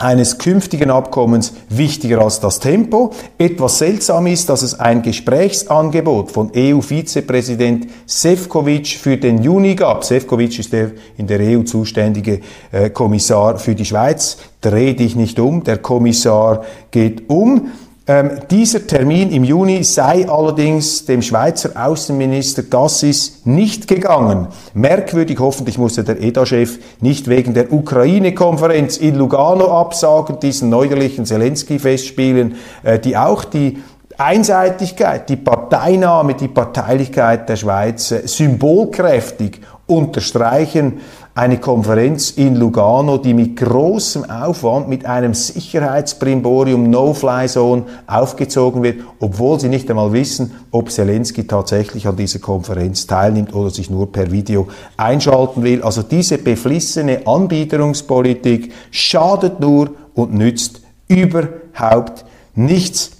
eines 0.00 0.38
künftigen 0.38 0.90
Abkommens 0.90 1.52
wichtiger 1.68 2.20
als 2.22 2.40
das 2.40 2.58
Tempo. 2.58 3.12
Etwas 3.38 3.78
seltsam 3.78 4.26
ist, 4.26 4.48
dass 4.48 4.62
es 4.62 4.78
ein 4.78 5.02
Gesprächsangebot 5.02 6.30
von 6.30 6.50
EU-Vizepräsident 6.54 7.86
Sefcovic 8.06 8.88
für 8.88 9.16
den 9.16 9.42
Juni 9.42 9.74
gab. 9.74 10.04
Sefcovic 10.04 10.58
ist 10.58 10.72
der 10.72 10.92
in 11.16 11.26
der 11.26 11.40
EU 11.40 11.62
zuständige 11.62 12.40
äh, 12.72 12.90
Kommissar 12.90 13.58
für 13.58 13.74
die 13.74 13.84
Schweiz. 13.84 14.38
Dreh 14.60 14.94
dich 14.94 15.16
nicht 15.16 15.38
um, 15.38 15.64
der 15.64 15.78
Kommissar 15.78 16.64
geht 16.90 17.28
um. 17.28 17.70
Ähm, 18.10 18.40
dieser 18.50 18.88
Termin 18.88 19.30
im 19.30 19.44
Juni 19.44 19.84
sei 19.84 20.28
allerdings 20.28 21.04
dem 21.06 21.22
Schweizer 21.22 21.70
Außenminister 21.76 22.64
Gassis 22.64 23.42
nicht 23.44 23.86
gegangen. 23.86 24.48
Merkwürdig, 24.74 25.38
hoffentlich 25.38 25.78
musste 25.78 26.02
der 26.02 26.20
EDA-Chef 26.20 26.80
nicht 27.00 27.28
wegen 27.28 27.54
der 27.54 27.72
Ukraine-Konferenz 27.72 28.96
in 28.96 29.14
Lugano 29.14 29.70
absagen, 29.80 30.40
diesen 30.40 30.70
neuerlichen 30.70 31.24
Zelensky-Festspielen, 31.24 32.56
äh, 32.82 32.98
die 32.98 33.16
auch 33.16 33.44
die 33.44 33.80
Einseitigkeit, 34.18 35.28
die 35.28 35.36
Parteinahme, 35.36 36.34
die 36.34 36.48
Parteilichkeit 36.48 37.48
der 37.48 37.54
Schweiz 37.54 38.10
äh, 38.10 38.26
symbolkräftig 38.26 39.60
unterstreichen 39.86 41.00
eine 41.40 41.56
Konferenz 41.56 42.32
in 42.32 42.54
Lugano, 42.54 43.16
die 43.16 43.32
mit 43.32 43.56
großem 43.56 44.28
Aufwand, 44.28 44.90
mit 44.90 45.06
einem 45.06 45.32
Sicherheitsprimborium 45.32 46.90
No-Fly-Zone 46.90 47.84
aufgezogen 48.06 48.82
wird, 48.82 49.00
obwohl 49.20 49.58
sie 49.58 49.70
nicht 49.70 49.88
einmal 49.88 50.12
wissen, 50.12 50.52
ob 50.70 50.90
Zelensky 50.90 51.46
tatsächlich 51.46 52.06
an 52.06 52.16
dieser 52.16 52.40
Konferenz 52.40 53.06
teilnimmt 53.06 53.54
oder 53.54 53.70
sich 53.70 53.88
nur 53.88 54.12
per 54.12 54.30
Video 54.30 54.68
einschalten 54.98 55.62
will. 55.62 55.82
Also 55.82 56.02
diese 56.02 56.36
beflissene 56.36 57.26
Anbieterungspolitik 57.26 58.74
schadet 58.90 59.60
nur 59.60 59.92
und 60.12 60.34
nützt 60.34 60.82
überhaupt 61.08 62.26
nichts. 62.54 63.12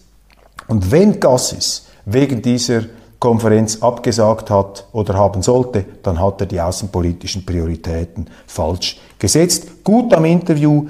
Und 0.68 0.92
wenn 0.92 1.20
Gassis 1.20 1.87
wegen 2.04 2.42
dieser 2.42 2.83
Konferenz 3.20 3.83
abgesagt 3.83 4.50
hat 4.50 4.87
oder 4.92 5.14
haben 5.14 5.42
sollte, 5.42 5.85
dann 6.02 6.18
hat 6.18 6.40
er 6.40 6.46
die 6.46 6.61
außenpolitischen 6.61 7.44
Prioritäten 7.44 8.28
falsch 8.46 8.98
gesetzt. 9.18 9.85
Gut 9.85 10.14
am 10.14 10.24
Interview. 10.24 10.87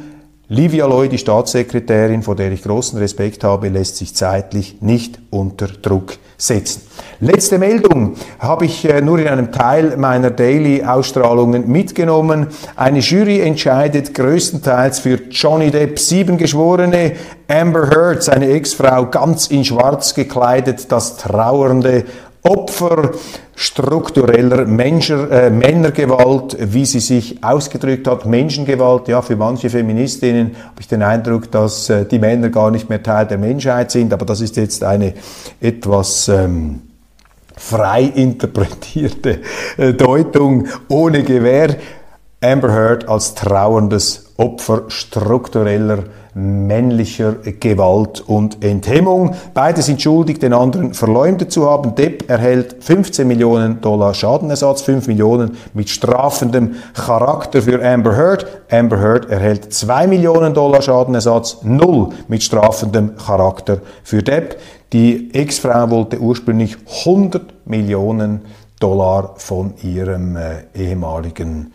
Livia 0.52 0.84
Loy, 0.86 1.08
die 1.08 1.16
Staatssekretärin, 1.16 2.24
vor 2.24 2.34
der 2.34 2.50
ich 2.50 2.64
großen 2.64 2.98
Respekt 2.98 3.44
habe, 3.44 3.68
lässt 3.68 3.98
sich 3.98 4.16
zeitlich 4.16 4.78
nicht 4.80 5.20
unter 5.30 5.68
Druck 5.68 6.16
setzen. 6.36 6.82
Letzte 7.20 7.56
Meldung 7.56 8.16
habe 8.40 8.64
ich 8.64 8.84
äh, 8.84 9.00
nur 9.00 9.20
in 9.20 9.28
einem 9.28 9.52
Teil 9.52 9.96
meiner 9.96 10.30
Daily-Ausstrahlungen 10.30 11.70
mitgenommen. 11.70 12.48
Eine 12.74 12.98
Jury 12.98 13.42
entscheidet 13.42 14.12
größtenteils 14.12 14.98
für 14.98 15.20
Johnny 15.30 15.70
Depp. 15.70 16.00
Sieben 16.00 16.36
Geschworene, 16.36 17.12
Amber 17.46 17.88
Heard, 17.88 18.24
seine 18.24 18.48
Ex-Frau, 18.48 19.06
ganz 19.06 19.46
in 19.46 19.64
schwarz 19.64 20.14
gekleidet, 20.14 20.90
das 20.90 21.16
trauernde 21.16 22.06
Opfer 22.42 23.12
struktureller 23.54 24.64
Menschen, 24.64 25.30
äh, 25.30 25.50
Männergewalt, 25.50 26.56
wie 26.58 26.86
sie 26.86 27.00
sich 27.00 27.44
ausgedrückt 27.44 28.08
hat, 28.08 28.24
Menschengewalt, 28.24 29.08
ja, 29.08 29.20
für 29.20 29.36
manche 29.36 29.68
Feministinnen 29.68 30.56
habe 30.56 30.80
ich 30.80 30.88
den 30.88 31.02
Eindruck, 31.02 31.50
dass 31.50 31.90
äh, 31.90 32.06
die 32.06 32.18
Männer 32.18 32.48
gar 32.48 32.70
nicht 32.70 32.88
mehr 32.88 33.02
Teil 33.02 33.26
der 33.26 33.36
Menschheit 33.36 33.90
sind, 33.90 34.12
aber 34.14 34.24
das 34.24 34.40
ist 34.40 34.56
jetzt 34.56 34.82
eine 34.82 35.12
etwas 35.60 36.28
ähm, 36.28 36.80
frei 37.58 38.04
interpretierte 38.04 39.40
äh, 39.76 39.92
Deutung 39.92 40.66
ohne 40.88 41.22
Gewähr. 41.22 41.76
Amber 42.42 42.72
Heard 42.72 43.06
als 43.06 43.34
trauerndes 43.34 44.29
Opfer 44.40 44.84
struktureller 44.88 46.04
männlicher 46.34 47.34
Gewalt 47.34 48.20
und 48.20 48.64
Enthemmung. 48.64 49.34
Beide 49.52 49.82
sind 49.82 50.00
schuldig, 50.00 50.38
den 50.38 50.54
anderen 50.54 50.94
verleumdet 50.94 51.52
zu 51.52 51.68
haben. 51.68 51.94
Depp 51.94 52.30
erhält 52.30 52.76
15 52.80 53.28
Millionen 53.28 53.82
Dollar 53.82 54.14
Schadenersatz, 54.14 54.80
5 54.82 55.08
Millionen 55.08 55.58
mit 55.74 55.90
strafendem 55.90 56.76
Charakter 56.94 57.60
für 57.60 57.84
Amber 57.84 58.16
Heard. 58.16 58.46
Amber 58.70 58.98
Heard 58.98 59.28
erhält 59.30 59.74
2 59.74 60.06
Millionen 60.06 60.54
Dollar 60.54 60.80
Schadenersatz, 60.80 61.58
0 61.62 62.08
mit 62.28 62.42
strafendem 62.42 63.16
Charakter 63.16 63.80
für 64.04 64.22
Depp. 64.22 64.58
Die 64.94 65.34
Ex-Frau 65.34 65.90
wollte 65.90 66.18
ursprünglich 66.18 66.76
100 67.04 67.66
Millionen 67.66 68.40
Dollar 68.78 69.34
von 69.36 69.74
ihrem 69.82 70.36
äh, 70.36 70.64
ehemaligen 70.74 71.72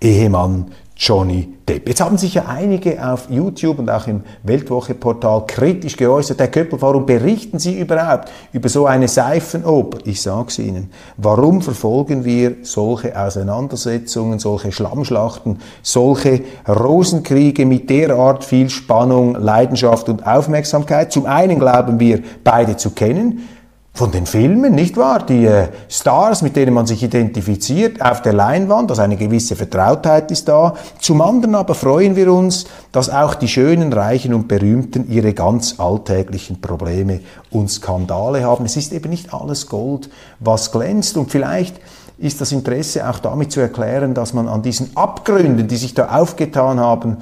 Ehemann 0.00 0.72
Johnny 1.04 1.52
Depp. 1.68 1.88
Jetzt 1.88 2.00
haben 2.00 2.16
sich 2.16 2.34
ja 2.34 2.44
einige 2.46 3.04
auf 3.04 3.28
YouTube 3.28 3.80
und 3.80 3.90
auch 3.90 4.06
im 4.06 4.22
Weltwoche-Portal 4.44 5.46
kritisch 5.48 5.96
geäußert. 5.96 6.38
Herr 6.38 6.46
Köppel, 6.46 6.80
warum 6.80 7.04
berichten 7.04 7.58
Sie 7.58 7.80
überhaupt 7.80 8.30
über 8.52 8.68
so 8.68 8.86
eine 8.86 9.08
Seifenoper? 9.08 9.98
Ich 10.04 10.22
sage 10.22 10.46
es 10.46 10.60
Ihnen. 10.60 10.92
Warum 11.16 11.60
verfolgen 11.60 12.24
wir 12.24 12.54
solche 12.62 13.20
Auseinandersetzungen, 13.20 14.38
solche 14.38 14.70
Schlammschlachten, 14.70 15.58
solche 15.82 16.42
Rosenkriege 16.68 17.66
mit 17.66 17.90
derart 17.90 18.44
viel 18.44 18.70
Spannung, 18.70 19.34
Leidenschaft 19.34 20.08
und 20.08 20.24
Aufmerksamkeit? 20.24 21.10
Zum 21.10 21.26
einen 21.26 21.58
glauben 21.58 21.98
wir, 21.98 22.22
beide 22.44 22.76
zu 22.76 22.90
kennen 22.90 23.48
von 23.94 24.10
den 24.10 24.24
Filmen, 24.24 24.74
nicht 24.74 24.96
wahr? 24.96 25.24
Die 25.26 25.44
äh, 25.44 25.68
Stars, 25.88 26.40
mit 26.40 26.56
denen 26.56 26.72
man 26.72 26.86
sich 26.86 27.02
identifiziert 27.02 28.00
auf 28.00 28.22
der 28.22 28.32
Leinwand, 28.32 28.90
also 28.90 29.02
eine 29.02 29.18
gewisse 29.18 29.54
Vertrautheit 29.54 30.30
ist 30.30 30.48
da. 30.48 30.74
Zum 30.98 31.20
anderen 31.20 31.54
aber 31.54 31.74
freuen 31.74 32.16
wir 32.16 32.32
uns, 32.32 32.64
dass 32.90 33.10
auch 33.10 33.34
die 33.34 33.48
Schönen, 33.48 33.92
Reichen 33.92 34.32
und 34.32 34.48
Berühmten 34.48 35.10
ihre 35.10 35.34
ganz 35.34 35.78
alltäglichen 35.78 36.62
Probleme 36.62 37.20
und 37.50 37.70
Skandale 37.70 38.44
haben. 38.44 38.64
Es 38.64 38.78
ist 38.78 38.94
eben 38.94 39.10
nicht 39.10 39.34
alles 39.34 39.66
Gold, 39.66 40.08
was 40.40 40.72
glänzt 40.72 41.18
und 41.18 41.30
vielleicht 41.30 41.76
ist 42.16 42.40
das 42.40 42.52
Interesse 42.52 43.08
auch 43.08 43.18
damit 43.18 43.52
zu 43.52 43.60
erklären, 43.60 44.14
dass 44.14 44.32
man 44.32 44.48
an 44.48 44.62
diesen 44.62 44.96
Abgründen, 44.96 45.68
die 45.68 45.76
sich 45.76 45.92
da 45.92 46.08
aufgetan 46.18 46.80
haben, 46.80 47.18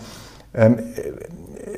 ähm, 0.54 0.78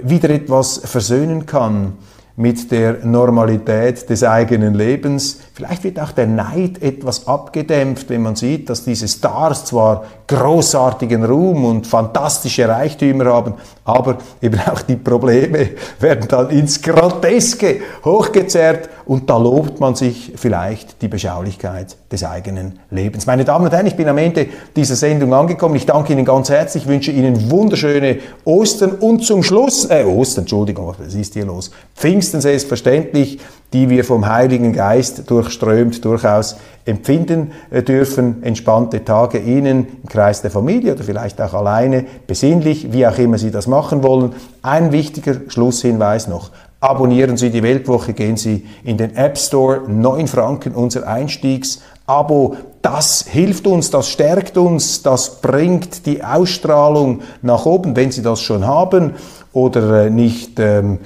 wieder 0.03 0.29
etwas 0.29 0.79
versöhnen 0.85 1.47
kann 1.47 1.95
mit 2.37 2.71
der 2.71 3.05
Normalität 3.05 4.09
des 4.09 4.25
eigenen 4.25 4.75
Lebens. 4.75 5.41
Vielleicht 5.53 5.85
wird 5.85 6.01
auch 6.01 6.13
der 6.13 6.27
Neid 6.27 6.83
etwas 6.83 7.27
abgedämpft, 7.27 8.09
wenn 8.09 8.23
man 8.23 8.37
sieht, 8.37 8.71
dass 8.71 8.85
diese 8.85 9.07
Stars 9.07 9.67
zwar 9.67 10.05
großartigen 10.27 11.25
Ruhm 11.25 11.65
und 11.67 11.87
fantastische 11.87 12.67
Reichtümer 12.67 13.27
haben, 13.27 13.55
aber 13.85 14.19
eben 14.41 14.59
auch 14.61 14.81
die 14.83 14.97
Probleme 14.97 15.71
werden 16.01 16.27
dann 16.29 16.51
ins 16.51 16.81
Groteske 16.81 17.81
hochgezerrt 18.05 18.89
und 19.05 19.29
da 19.31 19.37
lobt 19.37 19.81
man 19.81 19.95
sich 19.95 20.33
vielleicht 20.37 21.03
die 21.03 21.09
Beschaulichkeit 21.09 21.97
des 22.11 22.25
eigenen 22.25 22.79
Lebens. 22.91 23.27
Meine 23.27 23.45
Damen 23.45 23.65
und 23.65 23.73
Herren, 23.73 23.87
ich 23.87 23.97
bin 23.97 24.09
am 24.09 24.19
Ende 24.19 24.47
dieser 24.77 24.97
Sendung 24.97 25.33
angekommen. 25.35 25.75
Ich 25.77 25.87
danke 25.87 26.13
Ihnen 26.13 26.25
ganz 26.25 26.51
herzlich, 26.51 26.87
wünsche 26.87 27.11
Ihnen 27.11 27.51
wunderschöne 27.51 28.19
Ostern 28.45 28.93
und 28.93 29.25
zum 29.25 29.43
Schluss, 29.43 29.85
äh, 29.91 30.05
Ostern, 30.05 30.43
Entschuldigung, 30.43 30.95
was 30.99 31.15
ist 31.15 31.35
hier 31.35 31.47
los? 31.47 31.71
Pfingsten 31.95 32.41
selbstverständlich, 32.41 33.39
die 33.73 33.89
wir 33.89 34.05
vom 34.05 34.29
Heiligen 34.29 34.73
Geist 34.73 35.31
durchströmt 35.31 36.05
durchaus 36.05 36.57
empfinden 36.85 37.53
äh, 37.71 37.83
dürfen. 37.83 38.43
Entspannte 38.43 39.05
Tage 39.05 39.39
Ihnen 39.39 39.87
im 40.03 40.09
Kreis 40.09 40.43
der 40.43 40.51
Familie 40.51 40.93
oder 40.95 41.05
vielleicht 41.05 41.41
auch 41.41 41.55
alleine, 41.55 42.05
besinnlich, 42.27 42.93
wie 42.93 43.07
auch 43.07 43.19
immer 43.19 43.39
Sie 43.39 43.51
das 43.51 43.67
machen 43.67 44.03
wollen. 44.03 44.35
Ein 44.63 44.93
wichtiger 44.93 45.37
Schlusshinweis 45.49 46.29
noch. 46.29 46.51
Abonnieren 46.83 47.37
Sie 47.37 47.51
die 47.51 47.63
Weltwoche, 47.63 48.13
gehen 48.13 48.37
Sie 48.37 48.67
in 48.83 48.97
den 48.97 49.15
App 49.15 49.39
Store, 49.39 49.83
9 49.87 50.27
Franken 50.27 50.75
unser 50.75 51.07
Einstiegsabo. 51.07 52.57
Das 52.83 53.25
hilft 53.29 53.69
uns, 53.69 53.93
das 53.93 54.09
stärkt 54.09 54.59
uns, 54.59 55.01
das 55.01 55.41
bringt 55.41 56.07
die 56.07 56.25
Ausstrahlung 56.25 57.21
nach 57.41 57.67
oben, 57.67 57.95
wenn 57.95 58.11
Sie 58.11 58.21
das 58.21 58.41
schon 58.41 58.67
haben 58.67 59.13
oder 59.53 60.07
äh, 60.07 60.11
nicht 60.11 60.59
ähm, 60.59 60.99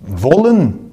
wollen. 0.00 0.92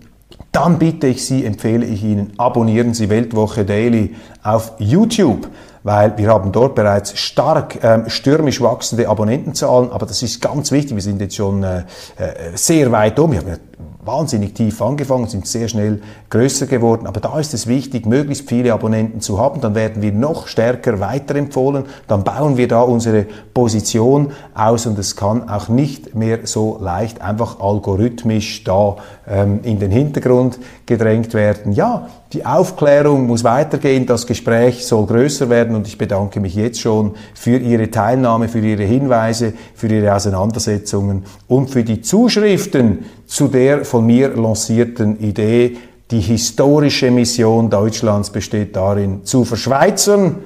Dann 0.51 0.77
bitte 0.77 1.07
ich 1.07 1.25
Sie, 1.25 1.45
empfehle 1.45 1.85
ich 1.85 2.03
Ihnen, 2.03 2.33
abonnieren 2.35 2.93
Sie 2.93 3.09
Weltwoche 3.09 3.63
Daily 3.63 4.13
auf 4.43 4.73
YouTube 4.77 5.47
weil 5.85 6.17
wir 6.17 6.29
haben 6.29 6.51
dort 6.51 6.73
bereits 6.73 7.15
stark 7.15 7.77
ähm, 7.83 8.09
stürmisch 8.09 8.59
wachsende 8.59 9.07
Abonnentenzahlen, 9.07 9.91
aber 9.91 10.07
das 10.07 10.23
ist 10.23 10.41
ganz 10.41 10.71
wichtig. 10.71 10.95
Wir 10.95 11.03
sind 11.03 11.21
jetzt 11.21 11.35
schon 11.35 11.61
äh, 11.61 11.83
äh 12.17 12.55
sehr 12.55 12.91
weit 12.91 13.19
um. 13.19 13.31
Wir 13.31 13.41
haben 13.41 13.59
wahnsinnig 14.05 14.53
tief 14.53 14.81
angefangen, 14.81 15.27
sind 15.27 15.47
sehr 15.47 15.67
schnell 15.67 16.01
größer 16.29 16.67
geworden. 16.67 17.07
Aber 17.07 17.19
da 17.19 17.39
ist 17.39 17.53
es 17.53 17.67
wichtig, 17.67 18.05
möglichst 18.05 18.47
viele 18.47 18.73
Abonnenten 18.73 19.21
zu 19.21 19.39
haben. 19.39 19.61
Dann 19.61 19.75
werden 19.75 20.01
wir 20.01 20.11
noch 20.11 20.47
stärker 20.47 20.99
weiterempfohlen. 20.99 21.85
Dann 22.07 22.23
bauen 22.23 22.57
wir 22.57 22.67
da 22.67 22.81
unsere 22.81 23.25
Position 23.53 24.31
aus 24.53 24.85
und 24.85 24.99
es 24.99 25.15
kann 25.15 25.49
auch 25.49 25.69
nicht 25.69 26.15
mehr 26.15 26.39
so 26.43 26.77
leicht 26.81 27.21
einfach 27.21 27.59
algorithmisch 27.59 28.63
da 28.63 28.97
ähm, 29.27 29.59
in 29.63 29.79
den 29.79 29.91
Hintergrund 29.91 30.59
gedrängt 30.85 31.33
werden. 31.33 31.71
Ja, 31.71 32.07
die 32.33 32.45
Aufklärung 32.45 33.27
muss 33.27 33.43
weitergehen, 33.43 34.05
das 34.05 34.25
Gespräch 34.25 34.85
soll 34.85 35.05
größer 35.05 35.49
werden 35.49 35.75
und 35.75 35.87
ich 35.87 35.97
bedanke 35.97 36.39
mich 36.39 36.55
jetzt 36.55 36.81
schon 36.81 37.15
für 37.33 37.57
Ihre 37.57 37.91
Teilnahme, 37.91 38.49
für 38.49 38.59
Ihre 38.59 38.83
Hinweise, 38.83 39.53
für 39.75 39.87
Ihre 39.87 40.13
Auseinandersetzungen 40.13 41.25
und 41.47 41.69
für 41.69 41.83
die 41.83 42.01
Zuschriften 42.01 43.05
zu 43.27 43.47
der 43.47 43.85
von 43.85 44.05
mir 44.05 44.29
lancierten 44.35 45.19
Idee, 45.19 45.77
die 46.11 46.19
historische 46.19 47.09
Mission 47.09 47.69
Deutschlands 47.69 48.29
besteht 48.29 48.75
darin, 48.75 49.23
zu 49.23 49.43
verschweizern, 49.43 50.37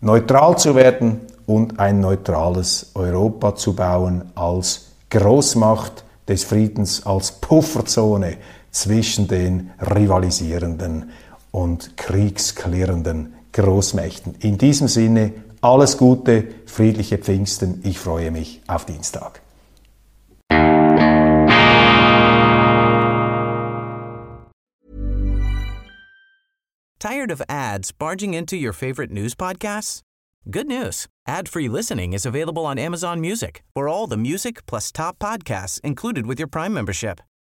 neutral 0.00 0.56
zu 0.58 0.74
werden 0.74 1.20
und 1.46 1.80
ein 1.80 2.00
neutrales 2.00 2.90
Europa 2.94 3.56
zu 3.56 3.74
bauen 3.74 4.30
als 4.34 4.86
Großmacht 5.10 6.04
des 6.28 6.44
Friedens, 6.44 7.04
als 7.04 7.32
Pufferzone 7.32 8.36
zwischen 8.70 9.28
den 9.28 9.70
rivalisierenden 9.80 11.10
und 11.50 11.96
kriegsklirrenden 11.96 13.34
Großmächten. 13.52 14.36
In 14.40 14.58
diesem 14.58 14.88
Sinne 14.88 15.32
alles 15.60 15.96
Gute, 15.98 16.46
friedliche 16.66 17.18
Pfingsten. 17.18 17.80
Ich 17.84 17.98
freue 17.98 18.30
mich 18.30 18.62
auf 18.66 18.86
Dienstag. 18.86 19.40
Tired 26.98 27.30
of 27.30 27.40
ads 27.48 27.92
barging 27.92 28.34
into 28.34 28.56
your 28.56 28.74
favorite 28.74 29.10
news 29.10 29.34
podcasts? 29.34 30.02
Good 30.50 30.66
news. 30.66 31.06
Ad-free 31.26 31.68
listening 31.68 32.12
is 32.12 32.26
available 32.26 32.66
on 32.66 32.78
Amazon 32.78 33.20
Music. 33.20 33.62
For 33.74 33.88
all 33.88 34.06
the 34.06 34.16
music 34.16 34.66
plus 34.66 34.92
top 34.92 35.18
podcasts 35.18 35.80
included 35.82 36.26
with 36.26 36.38
your 36.38 36.48
Prime 36.48 36.72
membership. 36.74 37.20